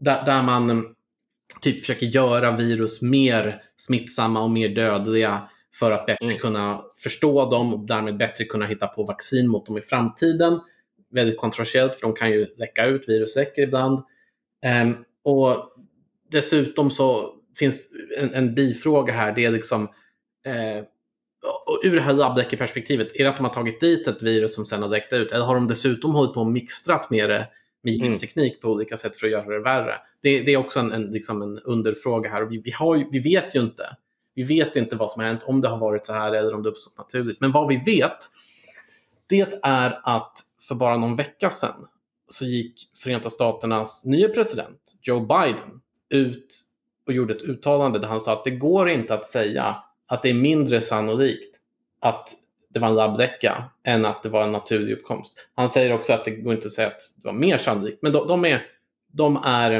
[0.00, 0.94] där, där man
[1.62, 6.38] typ försöker göra virus mer smittsamma och mer dödliga för att bättre Mm.
[6.38, 10.60] kunna förstå dem och därmed bättre kunna hitta på vaccin mot dem i framtiden.
[11.10, 14.02] Väldigt kontroversiellt för de kan ju läcka ut, virus läcker ibland.
[14.64, 15.72] Ehm, och
[16.30, 19.82] dessutom så finns en, en bifråga här, det är liksom
[20.46, 20.84] eh,
[21.84, 24.82] ur det här labbläckeperspektivet, är det att de har tagit dit ett virus som sen
[24.82, 25.32] har läckt ut?
[25.32, 27.48] Eller har de dessutom hållit på och mixtrat med det
[27.82, 28.08] med Mm.
[28.08, 29.94] genteknik på olika sätt för att göra det värre?
[30.22, 32.42] Det, det är också en, en, liksom en underfråga här.
[32.42, 33.96] Och vi, vi, har ju, vi vet ju inte.
[34.34, 36.62] Vi vet inte vad som har hänt, om det har varit så här eller om
[36.62, 37.40] det uppstått naturligt.
[37.40, 38.18] Men vad vi vet,
[39.28, 40.32] det är att
[40.68, 41.86] för bara någon vecka sedan
[42.28, 46.60] så gick Förenta Staternas nya president, Joe Biden, ut
[47.06, 49.76] och gjorde ett uttalande där han sa att det går inte att säga
[50.08, 51.56] att det är mindre sannolikt
[52.00, 52.30] att
[52.68, 55.32] det var en labbläcka än att det var en naturlig uppkomst.
[55.54, 58.12] Han säger också att det går inte att säga att det var mer sannolikt, men
[58.12, 58.66] de, de är,
[59.12, 59.72] de är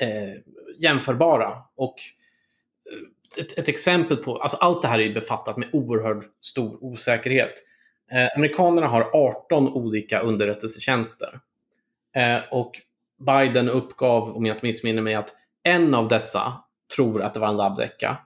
[0.00, 0.34] eh,
[0.78, 1.58] jämförbara.
[1.76, 1.94] Och
[2.90, 6.84] eh, ett, ett exempel på, alltså allt det här är ju befattat med oerhört stor
[6.84, 7.52] osäkerhet.
[8.12, 11.40] Eh, amerikanerna har 18 olika underrättelsetjänster.
[12.16, 12.72] Eh, och
[13.26, 16.52] Biden uppgav, om jag inte missminner mig, att en av dessa
[16.96, 18.16] tror att det var en labbläcka.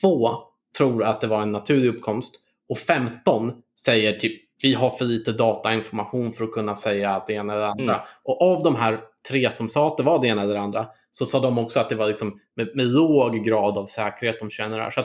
[0.00, 0.30] Två
[0.78, 2.34] tror att det var en naturlig uppkomst.
[2.68, 3.52] Och 15
[3.84, 7.62] säger typ vi har för lite datainformation för att kunna säga att det ena eller
[7.62, 7.94] det andra.
[7.94, 8.06] Mm.
[8.22, 10.86] Och av de här tre som sa att det var det ena eller det andra
[11.10, 14.50] så sa de också att det var liksom med, med låg grad av säkerhet de
[14.50, 14.90] känner det här.
[14.90, 15.00] Så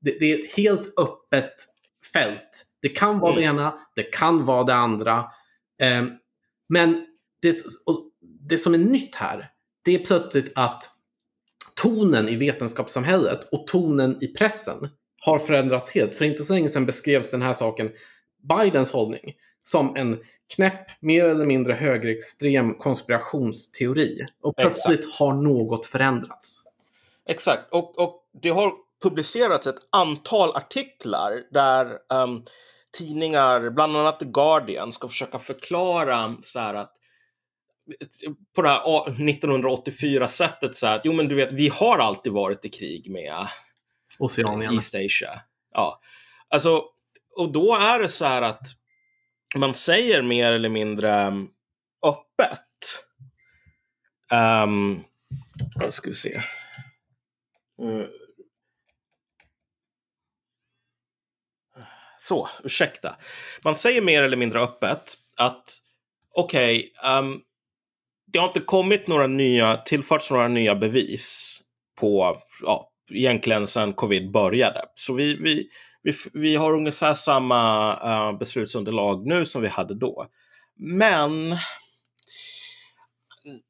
[0.00, 1.54] det, det är ett helt öppet
[2.12, 2.66] fält.
[2.82, 3.42] Det kan vara Mm.
[3.42, 5.24] det ena, det kan vara det andra.
[5.82, 6.10] Ehm,
[6.68, 7.06] men
[7.42, 7.54] det,
[8.48, 9.50] det som är nytt här,
[9.84, 10.90] det är plötsligt att
[11.74, 14.88] tonen i vetenskapssamhället och tonen i pressen
[15.26, 16.16] har förändrats helt.
[16.16, 17.90] För inte så länge sedan beskrevs den här saken,
[18.42, 20.20] Bidens hållning, som en
[20.54, 24.26] knäpp, mer eller mindre högerextrem konspirationsteori.
[24.42, 26.62] Och plötsligt har något förändrats.
[27.28, 32.42] Exakt, och, och det har publicerats ett antal artiklar där ehm,
[32.98, 36.92] tidningar, bland annat The Guardian, ska försöka förklara så här att
[38.54, 42.64] på det här 1984-sättet så här att jo men du vet, vi har alltid varit
[42.64, 43.46] i krig med
[44.18, 44.74] Oceanien.
[44.74, 45.40] East Asia.
[45.72, 46.00] Ja,
[46.48, 46.84] alltså,
[47.36, 48.62] och då är det så här att
[49.56, 51.50] man säger mer eller mindre um,
[52.06, 52.60] öppet.
[54.64, 55.04] Um,
[55.74, 56.42] vad ska vi se.
[57.82, 58.06] Uh,
[62.18, 63.16] Så, ursäkta.
[63.64, 65.78] Man säger mer eller mindre öppet att
[66.34, 67.40] okej, ehm,
[68.26, 71.58] det har inte kommit några nya, tillförts några nya bevis
[72.00, 74.80] på, ja, egentligen sedan covid började.
[74.94, 75.68] Så vi, vi,
[76.02, 77.92] vi, vi har ungefär samma
[78.30, 80.26] uh, beslutsunderlag nu som vi hade då.
[80.78, 81.58] Men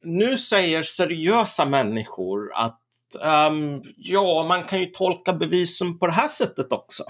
[0.04, 2.80] nu säger seriösa människor att
[3.20, 7.04] um, ja, man kan ju tolka bevisen på det här sättet också.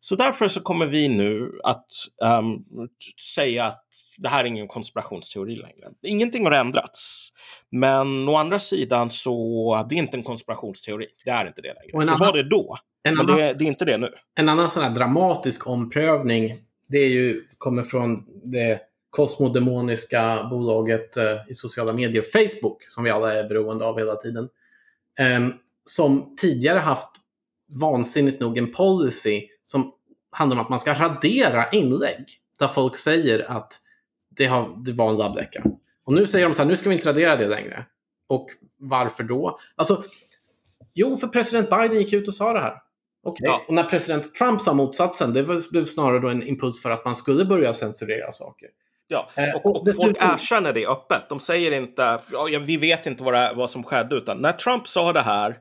[0.00, 1.86] Så därför så kommer vi nu att
[2.22, 2.64] um,
[3.34, 3.84] säga att
[4.22, 5.90] det här är ingen konspirationsteori längre.
[6.02, 7.28] Ingenting har ändrats.
[7.70, 11.06] Men å andra sidan så det är inte en konspirationsteori.
[11.24, 11.90] Det är inte det längre.
[11.92, 14.14] En Det annan- var det då, En men annan, det, det är inte det nu.
[14.34, 16.58] en annan sån här dramatisk omprövning,
[16.88, 18.80] det är ju, kommer från det
[19.10, 24.48] kosmodemoniska bolaget eh, i sociala medier, Facebook, som vi alla är beroende av hela tiden.
[25.18, 25.52] Ehm,
[25.84, 27.08] som tidigare haft
[27.80, 29.92] vansinnigt nog en policy som
[30.30, 32.24] handlar om att man ska radera inlägg
[32.58, 33.72] där folk säger att
[34.36, 35.62] det, har, det var en labbläcka.
[36.04, 37.86] Och nu säger de så här, nu ska vi inte radera det längre.
[38.28, 39.58] Och varför då?
[39.76, 40.04] Alltså,
[40.94, 42.76] jo, för president Biden gick ut och sa det här.
[43.24, 43.46] Okej.
[43.46, 43.64] Ja.
[43.68, 47.16] Och när president Trump sa motsatsen, det blev snarare då en impuls för att man
[47.16, 48.68] skulle börja censurera saker.
[49.06, 51.28] Ja, Eh, och, och och folk erkänner det öppet.
[51.28, 54.88] De säger inte ja, vi vet inte vad, det, vad som skedde, utan när Trump
[54.88, 55.58] sa det här,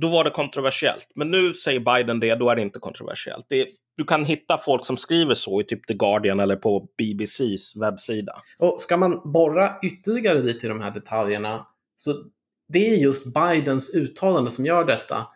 [0.00, 1.08] då var det kontroversiellt.
[1.14, 3.46] Men nu säger Biden det, då är det inte kontroversiellt.
[3.48, 7.76] Det, du kan hitta folk som skriver så i typ The Guardian eller på BBCs
[7.76, 8.42] webbsida.
[8.58, 11.66] Och ska man borra ytterligare lite i de här detaljerna,
[11.96, 12.14] så
[12.72, 15.26] det är just Bidens uttalande som gör detta.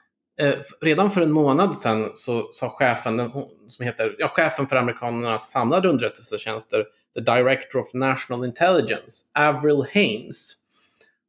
[0.40, 3.30] Eh, redan för en månad sedan så sa chefen,
[3.66, 6.84] som heter, ja, chefen för amerikanernas samlade underrättelsetjänster,
[7.14, 10.54] the Director of National Intelligence, Avril Haines.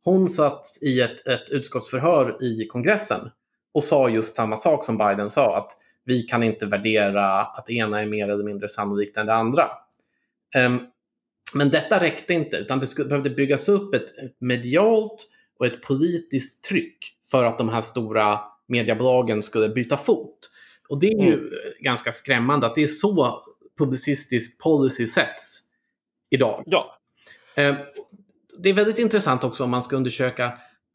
[0.10, 3.30] Hon satt i ett, ett utskottsförhör i kongressen
[3.74, 5.72] och sa just samma sak som Biden sa, att
[6.06, 9.68] vi kan inte värdera att det ena är mer eller mindre sannolikt än det andra.
[10.56, 10.80] Ehm,
[11.54, 15.28] men detta räckte inte, utan det skulle, behövde byggas upp ett, medialt
[15.60, 16.98] och ett politiskt tryck
[17.32, 20.52] för att de här stora mediebolagen skulle byta fot.
[20.88, 21.50] Och det är ju mm.
[21.80, 23.44] ganska skrämmande att det är så
[23.78, 25.62] publicistisk policy sätts
[26.30, 26.64] idag.
[26.66, 27.00] Ja.
[27.56, 27.76] Eh,
[28.64, 30.54] det är väldigt intressant också om man ska undersöka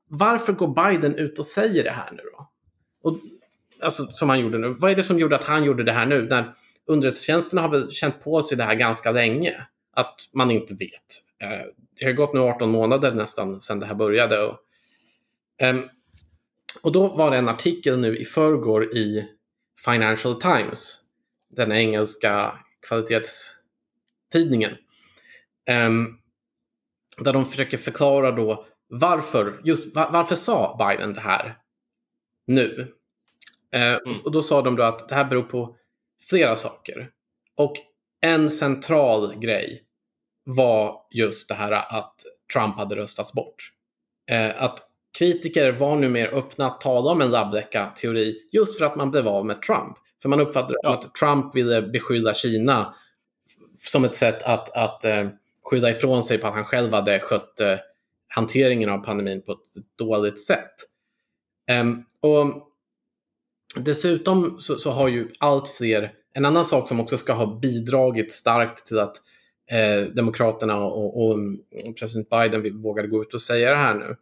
[0.09, 2.51] varför går Biden ut och säger det här nu då?
[3.03, 3.19] Och,
[3.81, 4.69] alltså, som han gjorde nu.
[4.69, 6.23] Vad är det som gjorde att han gjorde det här nu?
[6.23, 6.55] När
[6.87, 9.67] underrättelsetjänsterna har väl känt på sig det här ganska länge.
[9.93, 10.91] Att man inte vet.
[11.43, 11.67] Eh,
[11.99, 14.43] det har gått nu 18 månader nästan sedan det här började.
[14.43, 14.59] Och,
[15.59, 15.83] ehm,
[16.83, 19.29] och då var det en artikel nu i förrgår i
[19.85, 21.01] Financial Times.
[21.57, 24.73] Den engelska kvalitetstidningen.
[25.67, 26.19] Ehm,
[27.19, 31.59] där de försöker förklara då varför, just var, varför sa Biden det här
[32.47, 32.93] nu?
[33.77, 34.21] Uh, mm.
[34.25, 35.77] Och då sa de då att det här beror på
[36.31, 37.11] flera saker.
[37.57, 37.75] Och
[38.21, 39.83] en central grej
[40.45, 42.15] var just det här att
[42.53, 43.71] Trump hade röstats bort.
[44.33, 44.79] Uh, att
[45.19, 49.29] kritiker var nu mer öppna att tala om en labbdäcka-teori just för att man blev
[49.29, 49.97] av med Trump.
[50.23, 50.95] För man uppfattade ja.
[50.95, 52.95] att Trump ville beskylla Kina
[53.73, 55.31] som ett sätt att, att uh,
[55.65, 57.79] skylla ifrån sig på att han själv hade skött eh,
[58.29, 60.75] hanteringen av pandemin på ett dåligt sätt.
[61.81, 62.71] Um, och
[63.77, 68.33] Dessutom så, så, har ju allt fler, en annan sak som också ska ha bidragit
[68.33, 69.17] starkt till att
[69.71, 71.59] eh, Demokraterna och, och, mm,
[71.99, 74.17] president Biden vågade gå ut och säga det här nu,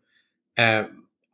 [0.63, 0.87] eh,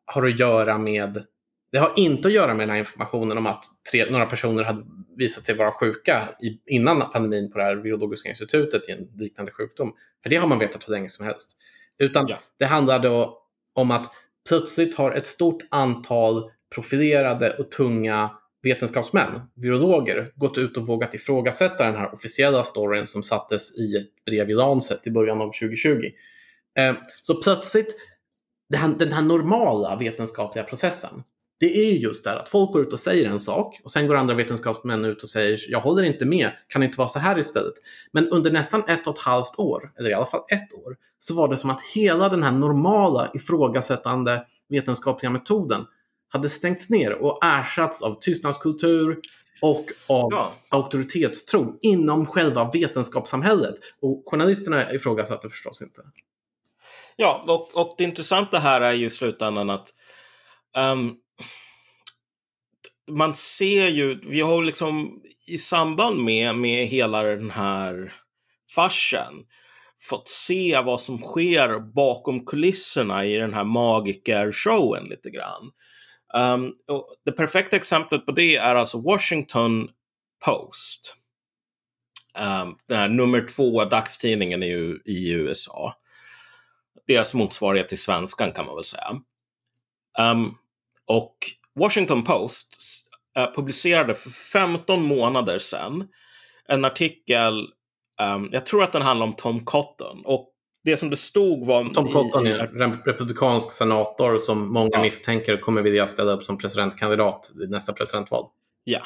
[0.05, 1.25] har att göra med
[1.72, 4.85] det har inte att göra med den här informationen om att tre, några personer hade
[5.16, 9.52] visat sig vara sjuka i, innan pandemin på det här virologiska institutet i en liknande
[9.52, 9.92] sjukdom.
[10.22, 11.57] För det har man vetat hur länge som helst.
[11.98, 12.38] Utan ja.
[12.59, 13.26] det handlade
[13.74, 14.12] om att
[14.48, 18.31] plötsligt har ett stort antal profilerade och tunga
[18.62, 24.24] vetenskapsmän, virologer, gått ut och vågat ifrågasätta den här officiella storyn som sattes i ett
[24.26, 26.11] brev i Lancet i början av 2020.
[26.78, 27.96] Eh, så plötsligt,
[28.68, 31.22] den här normala vetenskapliga processen,
[31.61, 34.16] det är just det att folk går ut och säger en sak och sen går
[34.16, 37.38] andra vetenskapsmän ut och säger jag håller inte med, kan det inte vara så här
[37.38, 37.75] istället?
[38.12, 41.35] Men under nästan ett och ett halvt år, eller i alla fall ett år, så
[41.35, 45.87] var det som att hela den här normala ifrågasättande vetenskapliga metoden
[46.29, 49.21] hade stängts ner och ersatts av tystnadskultur
[49.61, 50.53] och av ja.
[50.68, 53.75] auktoritetstro inom själva vetenskapssamhället.
[54.01, 56.03] Och journalisterna ifrågasatte förstås inte.
[57.16, 59.88] Ja, och, och det intressanta här är ju i slutändan att
[60.77, 61.16] um,
[63.09, 68.14] man ser ju, vi har liksom i samband med, med hela den här
[68.75, 69.35] farsen
[70.01, 75.71] fått se vad som sker bakom kulisserna i den här magikershowen lite grann.
[76.35, 76.75] Um,
[77.25, 79.88] det perfekta exemplet på det är alltså Washington
[80.44, 81.14] Post.
[82.38, 85.94] Um, den här nummer två dagstidningen i, i USA.
[87.07, 89.21] Deras motsvarighet till svenskan kan man väl säga.
[90.18, 90.59] Um,
[91.07, 91.37] och
[91.79, 92.77] Washington Post
[93.38, 96.05] uh, publicerade för 15 månader sedan
[96.69, 97.69] en artikel,
[98.23, 100.23] um, jag tror att den handlar om Tom Cotton.
[100.25, 100.49] Och
[100.85, 101.85] det som det stod var...
[101.85, 105.03] Tom Cotton är en republikansk senator som många ja.
[105.03, 108.47] misstänker kommer vilja ställa upp som presidentkandidat i nästa presidentval.
[108.85, 109.01] Ja.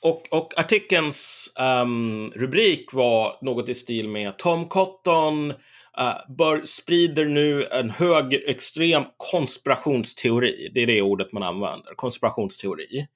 [0.00, 5.52] Och, och artikelns um, rubrik var något i stil med Tom Cotton
[6.00, 10.70] uh, bör, sprider nu en högerextrem konspirationsteori.
[10.74, 13.06] Det är det ordet man använder, konspirationsteori.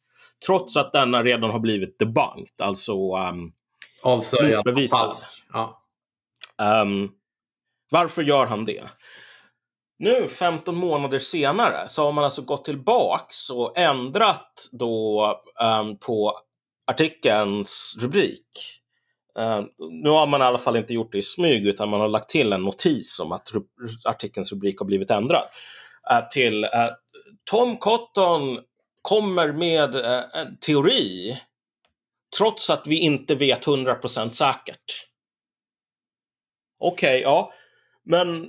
[0.47, 3.53] Trots att denna redan har blivit debunked, alltså um,
[4.03, 5.27] avslöjad, falsk.
[5.53, 5.83] Ja.
[6.83, 7.11] Um,
[7.91, 8.85] varför gör han det?
[9.99, 16.39] Nu 15 månader senare så har man alltså gått tillbaks och ändrat då um, på
[16.87, 18.78] artikelns rubrik.
[19.39, 22.09] Uh, nu har man i alla fall inte gjort det i smyg utan man har
[22.09, 23.49] lagt till en notis om att
[24.05, 25.49] artikelns rubrik har blivit ändrad.
[26.13, 26.71] Uh, till uh,
[27.51, 28.61] Tom Cotton
[29.03, 31.39] kommer med uh, en teori
[32.39, 35.07] trots att vi inte vet 100% säkert.
[36.79, 37.53] Okej, okay, ja.
[38.05, 38.49] Men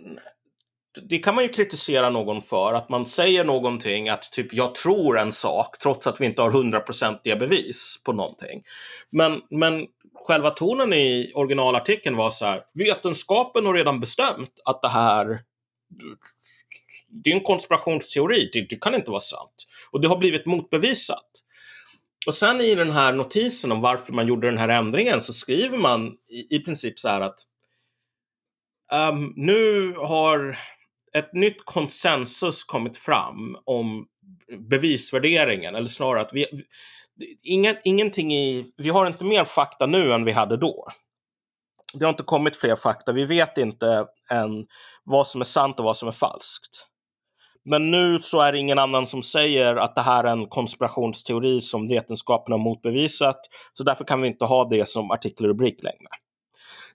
[1.09, 5.19] det kan man ju kritisera någon för, att man säger någonting, att typ jag tror
[5.19, 8.63] en sak, trots att vi inte har hundraprocentiga bevis på någonting.
[9.11, 9.87] Men, men
[10.27, 15.39] själva tonen i originalartikeln var så här, vetenskapen har redan bestämt att det här,
[17.09, 19.67] det är en konspirationsteori, det, det kan inte vara sant.
[19.91, 21.25] Och det har blivit motbevisat.
[22.27, 25.77] Och sen i den här notisen om varför man gjorde den här ändringen så skriver
[25.77, 27.39] man i, i princip så här att
[28.91, 30.57] Um, nu har
[31.13, 34.07] ett nytt konsensus kommit fram om
[34.69, 36.45] bevisvärderingen, eller snarare att vi,
[37.43, 40.87] inget, ingenting i, vi har inte mer fakta nu än vi hade då.
[41.93, 43.11] Det har inte kommit fler fakta.
[43.11, 44.67] Vi vet inte än
[45.03, 46.85] vad som är sant och vad som är falskt.
[47.65, 51.61] Men nu så är det ingen annan som säger att det här är en konspirationsteori
[51.61, 53.39] som vetenskapen har motbevisat.
[53.73, 56.09] Så därför kan vi inte ha det som artikelrubrik längre.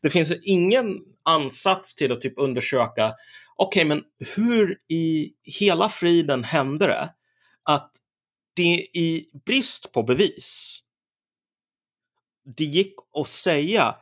[0.03, 3.13] Det finns ingen ansats till att typ undersöka,
[3.57, 4.03] okej, okay, men
[4.35, 7.15] hur i hela friden hände det
[7.63, 7.91] att
[8.55, 10.81] det i brist på bevis
[12.57, 13.95] det gick att säga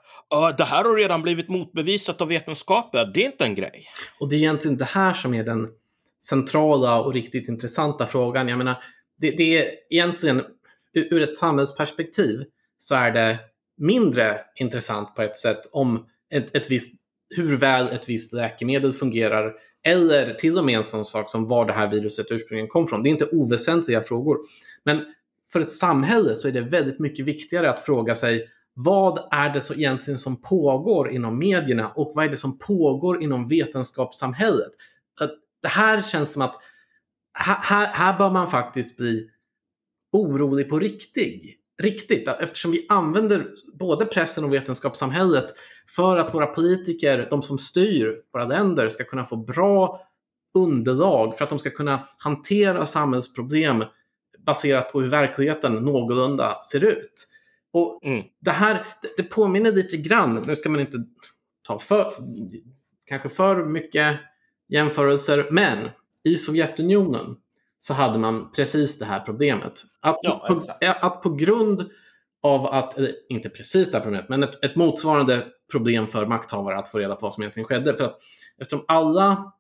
[0.59, 3.85] det här har redan blivit motbevisat av vetenskapen, det är inte en grej.
[4.21, 5.69] Och det är egentligen det här som är den
[6.25, 8.49] centrala och riktigt intressanta frågan.
[8.49, 8.85] Jag menar,
[9.17, 10.43] det, det är egentligen
[10.95, 12.45] ur ett samhällsperspektiv
[12.79, 13.39] så är det
[13.77, 17.02] mindre intressant på ett sätt om ett, ett visst,
[17.37, 19.53] hur väl ett visst läkemedel fungerar
[19.87, 23.03] eller till och med en sån sak som var det här viruset ursprungligen kom från.
[23.03, 24.39] Det är inte oväsentliga frågor.
[24.85, 25.05] Men
[25.53, 29.61] för ett samhälle så är det väldigt mycket viktigare att fråga sig vad är det
[29.61, 34.73] så egentligen som pågår inom medierna och vad är det som pågår inom vetenskapssamhället?
[35.63, 36.55] Det här känns som att
[37.35, 39.29] här, här bör man faktiskt bli
[40.13, 41.62] orolig på riktigt.
[41.83, 43.47] Riktigt, eftersom vi använder
[43.79, 45.47] både pressen och vetenskapssamhället
[45.97, 50.01] för att våra politiker, de som styr våra länder, ska kunna få bra
[50.55, 53.85] underlag för att de ska kunna hantera samhällsproblem
[54.47, 57.29] baserat på hur verkligheten någorlunda ser ut.
[57.73, 58.25] Och mm.
[58.41, 60.99] Det här det, påminner lite grann, nu ska man inte
[61.63, 62.13] ta för,
[63.07, 64.19] kanske för mycket
[64.69, 65.89] jämförelser, men
[66.25, 67.37] i Sovjetunionen
[67.85, 69.83] så hade man precis det här problemet.
[70.01, 70.61] Att, ja, på,
[71.07, 71.91] att på grund
[72.43, 76.79] av att, eller inte precis det här problemet, men ett, ett, motsvarande problem för makthavare
[76.79, 77.97] att få reda på vad som egentligen skedde.
[77.97, 78.19] För att
[78.61, 79.53] eftersom alla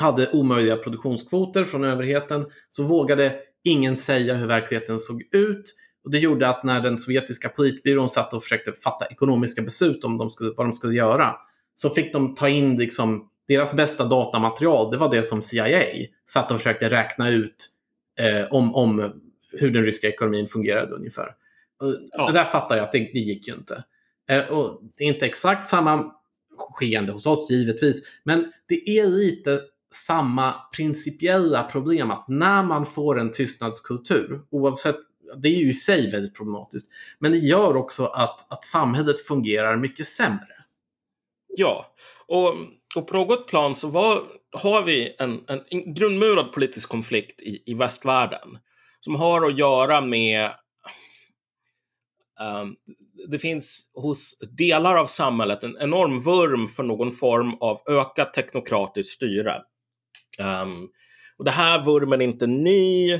[0.00, 5.74] hade omöjliga produktionskvoter från överheten så vågade ingen säga hur verkligheten såg ut.
[6.04, 10.18] Och Det gjorde att när den sovjetiska politbyrån satt och försökte fatta ekonomiska beslut om
[10.18, 11.34] de skulle, vad de skulle göra
[11.76, 14.90] så fick de ta in liksom deras bästa datamaterial.
[14.90, 17.68] Det var det som CIA satt och försökte räkna ut
[18.18, 19.12] eh, om, om
[19.52, 21.34] hur den ryska ekonomin fungerade ungefär.
[22.12, 22.26] Ja.
[22.26, 23.84] Det där fattar jag att det, det gick ju inte.
[24.28, 26.12] Eh, och det är inte exakt samma
[26.58, 29.60] skeende hos oss givetvis, men det är lite
[29.94, 34.96] samma principiella problem att när man får en tystnadskultur, oavsett
[35.36, 36.90] det är ju i sig väldigt problematiskt.
[37.18, 40.54] Men det gör också att, att samhället fungerar mycket sämre.
[41.48, 41.94] Ja,
[42.26, 42.54] och,
[42.96, 44.22] och på något plan så var,
[44.52, 48.58] har vi en, en, en grundmurad politisk konflikt i, i västvärlden
[49.00, 50.50] som har att göra med
[52.40, 52.76] um,
[53.28, 59.12] det finns hos delar av samhället en enorm vurm för någon form av ökat teknokratiskt
[59.12, 59.62] styre.
[60.38, 60.88] Um,
[61.36, 63.14] och det här vurmen är inte ny.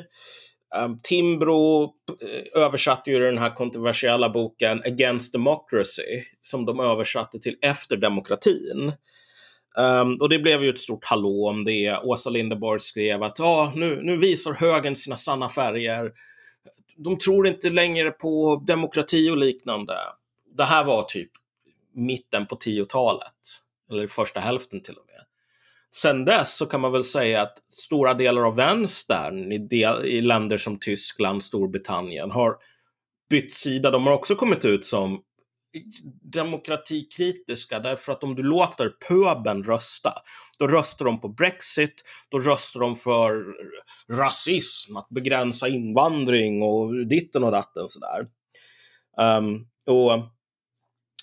[0.77, 7.57] Um, Timbro eh, översatte ju den här kontroversiella boken Against Democracy som de översatte till
[7.63, 8.93] Efter demokratin.
[9.79, 11.99] Um, och det blev ju ett stort hallå om det.
[12.03, 16.13] Åsa Linderborg skrev att ah, nu, nu visar högern sina sanna färger.
[16.97, 19.95] De tror inte längre på demokrati och liknande.
[20.57, 21.31] Det här var typ
[21.95, 23.33] mitten på 10-talet,
[23.91, 25.13] eller första hälften till och med.
[25.95, 30.21] Sen dess så kan man väl säga att stora delar av vänstern i, del, i
[30.21, 32.57] länder som Tyskland, Storbritannien har
[33.31, 33.91] bytt sida.
[33.91, 35.23] De har också kommit ut som
[36.23, 40.15] demokratikritiska därför att om du låter pöben rösta,
[40.59, 43.45] då röstar de på Brexit, då röstar de för
[44.09, 48.27] rasism, att begränsa invandring och ditten och datten sådär.
[49.39, 50.21] Um, och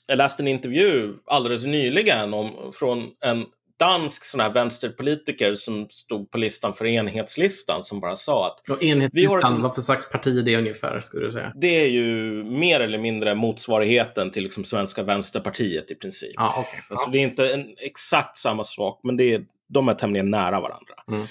[0.06, 3.46] jag läste en intervju alldeles nyligen om, från en
[3.80, 8.70] dansk sån här vänsterpolitiker som stod på listan för enhetslistan som bara sa att...
[8.70, 9.62] Och enhetslistan, ett...
[9.62, 11.54] vad för slags parti är det ungefär, skulle du säga?
[11.56, 16.34] Det är ju mer eller mindre motsvarigheten till liksom Svenska Vänsterpartiet i princip.
[16.38, 16.80] Ah, okay.
[16.90, 17.12] Alltså ah.
[17.12, 20.94] det är inte en, exakt samma sak, men det är, de är tämligen nära varandra.
[21.08, 21.28] Mm.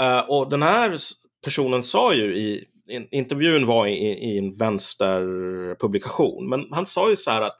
[0.00, 0.96] Uh, och den här
[1.44, 7.16] personen sa ju i, in, intervjun var i, i en vänsterpublikation, men han sa ju
[7.16, 7.56] så här att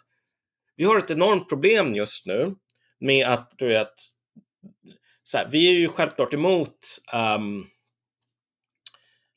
[0.77, 2.55] vi har ett enormt problem just nu
[3.01, 3.95] med att du vet,
[5.23, 6.79] så här, vi är ju självklart emot
[7.13, 7.67] um,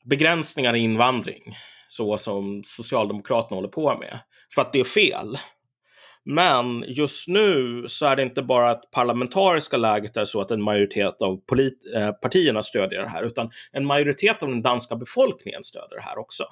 [0.04, 1.56] begränsningar i invandring,
[1.88, 4.20] så som Socialdemokraterna håller på med,
[4.54, 5.38] för att det är fel.
[6.24, 10.62] Men just nu så är det inte bara att parlamentariska läget är så att en
[10.62, 15.62] majoritet av polit- eh, partierna stödjer det här, utan en majoritet av den danska befolkningen
[15.62, 16.44] stödjer det här också.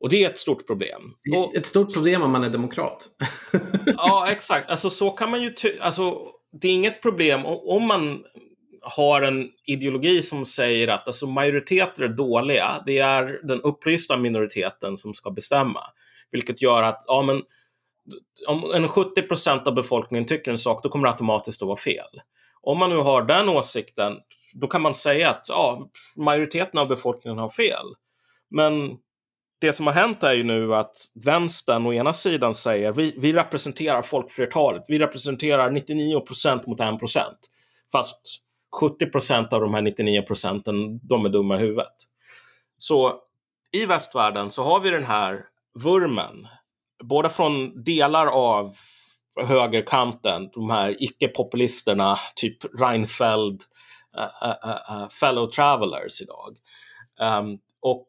[0.00, 1.02] Och det är ett stort problem.
[1.36, 3.08] Och, ett stort problem om man är demokrat.
[3.96, 4.70] ja, exakt.
[4.70, 5.54] Alltså så kan man ju...
[5.80, 6.18] Alltså,
[6.60, 8.24] det är inget problem om man
[8.84, 12.82] har en ideologi som säger att alltså, majoriteter är dåliga.
[12.86, 15.80] Det är den upplysta minoriteten som ska bestämma.
[16.30, 17.42] Vilket gör att ja, men,
[18.48, 21.76] om en 70 procent av befolkningen tycker en sak, då kommer det automatiskt att vara
[21.76, 22.20] fel.
[22.60, 24.16] Om man nu har den åsikten,
[24.54, 27.86] då kan man säga att ja, majoriteten av befolkningen har fel.
[28.50, 28.98] Men
[29.60, 33.32] det som har hänt är ju nu att vänstern å ena sidan säger vi, vi
[33.32, 34.84] representerar folkflertalet.
[34.88, 37.38] Vi representerar 99 procent mot 1 procent.
[37.92, 38.20] Fast
[38.80, 41.94] 70 procent av de här 99 procenten, de är dumma i huvudet.
[42.78, 43.14] Så
[43.72, 45.44] i västvärlden så har vi den här
[45.74, 46.46] vurmen,
[47.04, 48.76] både från delar av
[49.40, 53.64] högerkanten, de här icke-populisterna, typ Reinfeldt,
[54.18, 56.56] uh, uh, uh, fellow travelers idag.
[57.20, 58.08] Um, och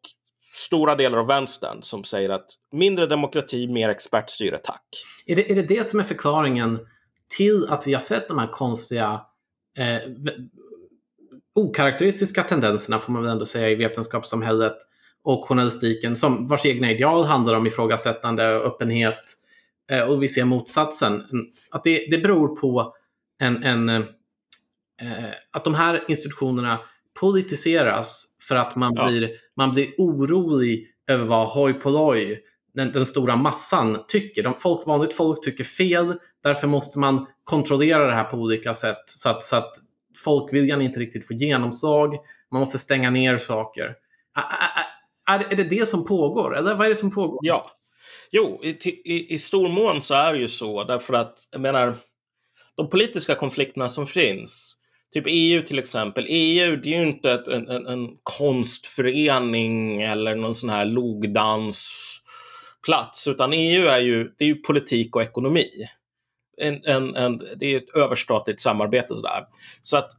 [0.56, 4.84] stora delar av vänstern som säger att mindre demokrati, mer expertstyre, tack.
[5.26, 6.80] Är det, är det det som är förklaringen
[7.38, 9.22] till att vi har sett de här konstiga
[9.78, 10.12] eh,
[11.56, 14.78] okaraktäristiska tendenserna, får man väl ändå säga, i vetenskapssamhället
[15.24, 19.22] och journalistiken, som vars egna ideal handlar om ifrågasättande och öppenhet.
[19.91, 21.24] Eh, och vi ser motsatsen.
[21.72, 22.95] Att det, det beror på
[23.39, 24.03] en, en eh,
[25.51, 26.80] att de här institutionerna
[27.20, 29.08] politiseras för att man, ja.
[29.08, 32.39] blir, man blir orolig över vad hoj polloj,
[32.74, 34.43] den, den stora massan, tycker.
[34.43, 39.04] De folk, vanligt folk tycker fel, därför måste man kontrollera det här på olika sätt
[39.06, 39.72] så att, så att
[40.24, 42.16] folkviljan inte riktigt får genomslag.
[42.52, 43.96] Man måste stänga ner saker.
[45.30, 46.58] Är, är det det som pågår?
[46.58, 47.39] Eller vad är det som pågår?
[47.41, 47.72] Ja.
[48.32, 48.70] Jo, i,
[49.06, 51.93] i, i stor mån så är det ju så därför att, jag menar,
[52.76, 54.80] de politiska konflikterna som finns
[55.16, 56.26] Typ EU till exempel.
[56.30, 63.28] EU det är ju inte ett, en, en, en konstförening eller någon sån här logdansplats,
[63.28, 65.70] utan EU är ju, det är ju politik och ekonomi.
[66.57, 69.43] En, en, en, det är ett överstatligt samarbete sådär.
[69.82, 70.11] Så att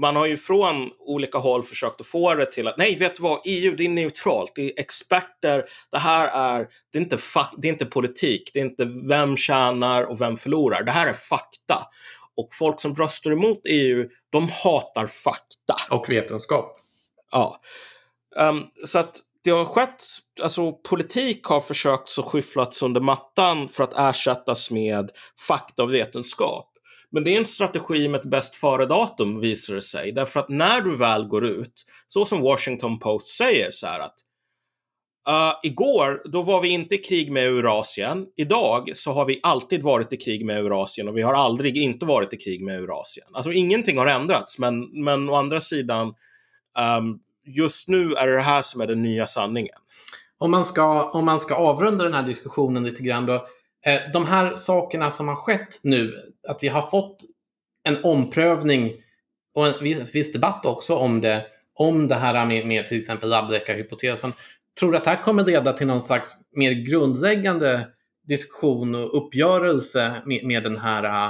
[0.00, 3.22] man har ju från olika håll försökt att få det till att nej, vet du
[3.22, 7.18] vad, EU det är neutralt, det är experter, det här är, det är inte,
[7.58, 11.12] det är inte politik, det är inte vem tjänar och vem förlorar, det här är
[11.12, 11.82] fakta.
[12.36, 15.94] Och folk som röstar emot EU, de hatar fakta.
[15.94, 16.78] Och vetenskap.
[17.30, 17.60] Ja.
[18.36, 20.04] Um, så att det har skett,
[20.42, 25.10] alltså politik har försökt så skyfflats under mattan för att ersättas med
[25.48, 26.68] fakta och vetenskap.
[27.10, 30.12] Men det är en strategi med ett bäst före-datum visar det sig.
[30.12, 31.72] Därför att när du väl går ut,
[32.06, 34.14] så som Washington Post säger så här att
[35.28, 38.26] Uh, igår, då var vi inte i krig med Eurasien.
[38.36, 42.06] Idag så har vi alltid varit i krig med Eurasien och vi har aldrig inte
[42.06, 43.26] varit i krig med Eurasien.
[43.32, 46.14] Alltså ingenting har ändrats, men, men å andra sidan,
[46.98, 49.78] um, just nu är det det här som är den nya sanningen.
[50.38, 53.46] Om man ska, om man ska avrunda den här diskussionen lite grann då.
[53.86, 56.16] Eh, de här sakerna som har skett nu,
[56.48, 57.20] att vi har fått
[57.84, 58.92] en omprövning
[59.54, 63.28] och en viss, viss debatt också om det, om det här med, med till exempel
[63.28, 64.32] labbdeckarhypotesen.
[64.80, 67.88] Tror du att det här kommer leda till någon slags mer grundläggande
[68.28, 71.28] diskussion och uppgörelse med, med den här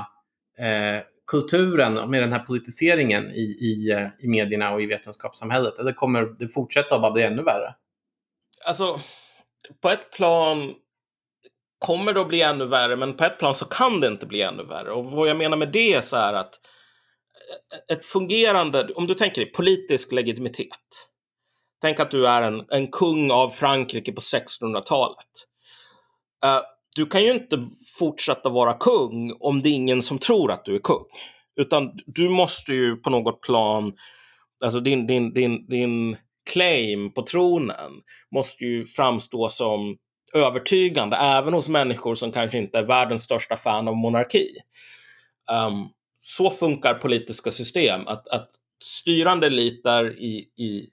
[0.58, 5.78] eh, kulturen, med den här politiseringen i, i, i medierna och i vetenskapssamhället?
[5.78, 7.74] Eller kommer det fortsätta att bara bli ännu värre?
[8.66, 9.00] Alltså,
[9.80, 10.74] på ett plan
[11.78, 14.42] kommer det att bli ännu värre, men på ett plan så kan det inte bli
[14.42, 14.92] ännu värre.
[14.92, 16.54] Och vad jag menar med det är så här att
[17.88, 21.08] eh, ett fungerande, om du tänker dig politisk legitimitet.
[21.82, 25.26] Tänk att du är en, en kung av Frankrike på 1600-talet.
[26.44, 26.60] Uh, eh,
[26.96, 27.62] du kan ju inte
[27.98, 31.04] fortsätta vara kung om det är ingen som tror att du är kung.
[31.56, 33.92] Utan du måste ju på något plan,
[34.64, 36.16] alltså din, din, din, din
[36.50, 37.92] claim på tronen
[38.34, 39.96] måste ju framstå som
[40.34, 44.48] övertygande, även hos människor som kanske inte är världens största fan av monarki.
[45.50, 48.50] Um, så funkar politiska system, att, att
[48.84, 50.88] styrande eliter i, i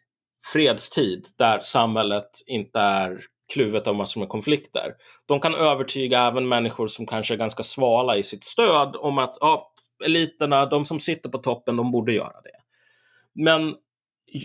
[0.53, 4.93] fredstid där samhället inte är kluvet av massor med konflikter.
[5.25, 9.37] De kan övertyga även människor som kanske är ganska svala i sitt stöd om att
[9.39, 9.73] ja,
[10.05, 12.59] eliterna, de som sitter på toppen, de borde göra det.
[13.43, 13.75] Men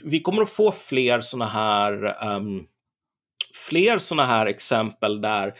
[0.04, 2.66] vi kommer att få fler sådana här um,
[3.68, 5.54] fler sådana här exempel där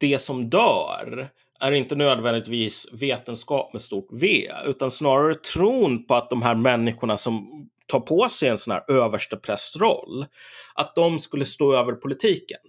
[0.00, 1.28] det som dör
[1.60, 7.18] är inte nödvändigtvis vetenskap med stort V, utan snarare tron på att de här människorna
[7.18, 10.26] som tar på sig en sån här översteprästroll,
[10.74, 12.60] att de skulle stå över politiken.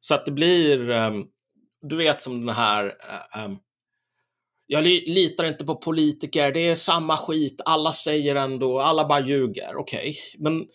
[0.00, 1.24] Så att det blir, ehm,
[1.82, 3.56] du vet som den här eh, ehm,
[4.66, 9.76] jag litar inte på politiker, det är samma skit, alla säger ändå, alla bara ljuger.
[9.76, 10.14] Okej, okay.
[10.38, 10.66] men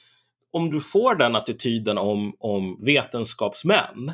[0.51, 4.11] om du får den attityden om, om vetenskapsmän,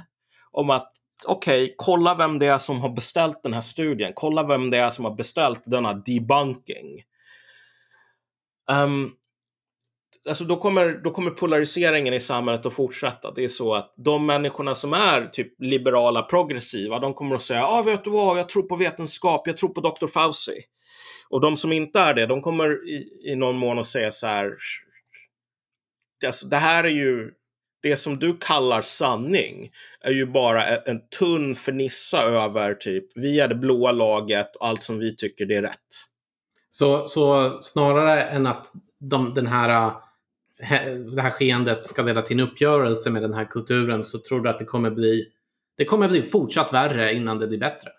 [0.52, 0.92] om att
[1.26, 4.78] okej, okay, kolla vem det är som har beställt den här studien, kolla vem det
[4.78, 7.04] är som har beställt denna debunking.
[8.72, 9.12] Um,
[10.30, 13.32] alltså då kommer, då kommer polariseringen i samhället att fortsätta.
[13.32, 17.60] Det är så att de människorna som är typ liberala, progressiva, de kommer att säga,
[17.60, 20.08] ja ah, vet du vad, jag tror på vetenskap, jag tror på Dr.
[20.08, 20.64] Fauci.
[21.30, 24.28] Och de som inte är det, de kommer i, i någon mån att säga så
[24.28, 24.56] här,
[26.26, 27.32] alltså, det här är ju,
[27.84, 29.72] det som du kallar sanning
[30.02, 34.84] är ju bara en tunn fernissa över typ, vi är det blåa laget och allt
[34.84, 35.80] som vi tycker det är rätt.
[36.70, 38.68] Så, så snarare än att
[39.00, 39.94] de, den här,
[41.16, 44.50] det här skeendet ska leda till en uppgörelse med den här kulturen så tror du
[44.50, 45.26] att det kommer bli,
[45.78, 47.90] det kommer bli fortsatt värre innan det blir bättre?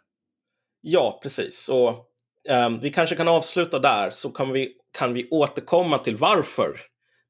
[0.81, 1.69] Ja, precis.
[1.69, 1.89] Och
[2.67, 6.81] um, vi kanske kan avsluta där så kan vi, kan vi återkomma till varför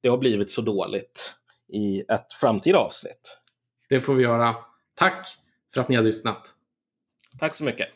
[0.03, 1.35] det har blivit så dåligt
[1.75, 3.39] i ett framtida avsnitt.
[3.89, 4.57] Det får vi göra.
[4.95, 5.29] Tack
[5.75, 6.51] för att ni har lyssnat.
[7.39, 7.89] Tack så mycket.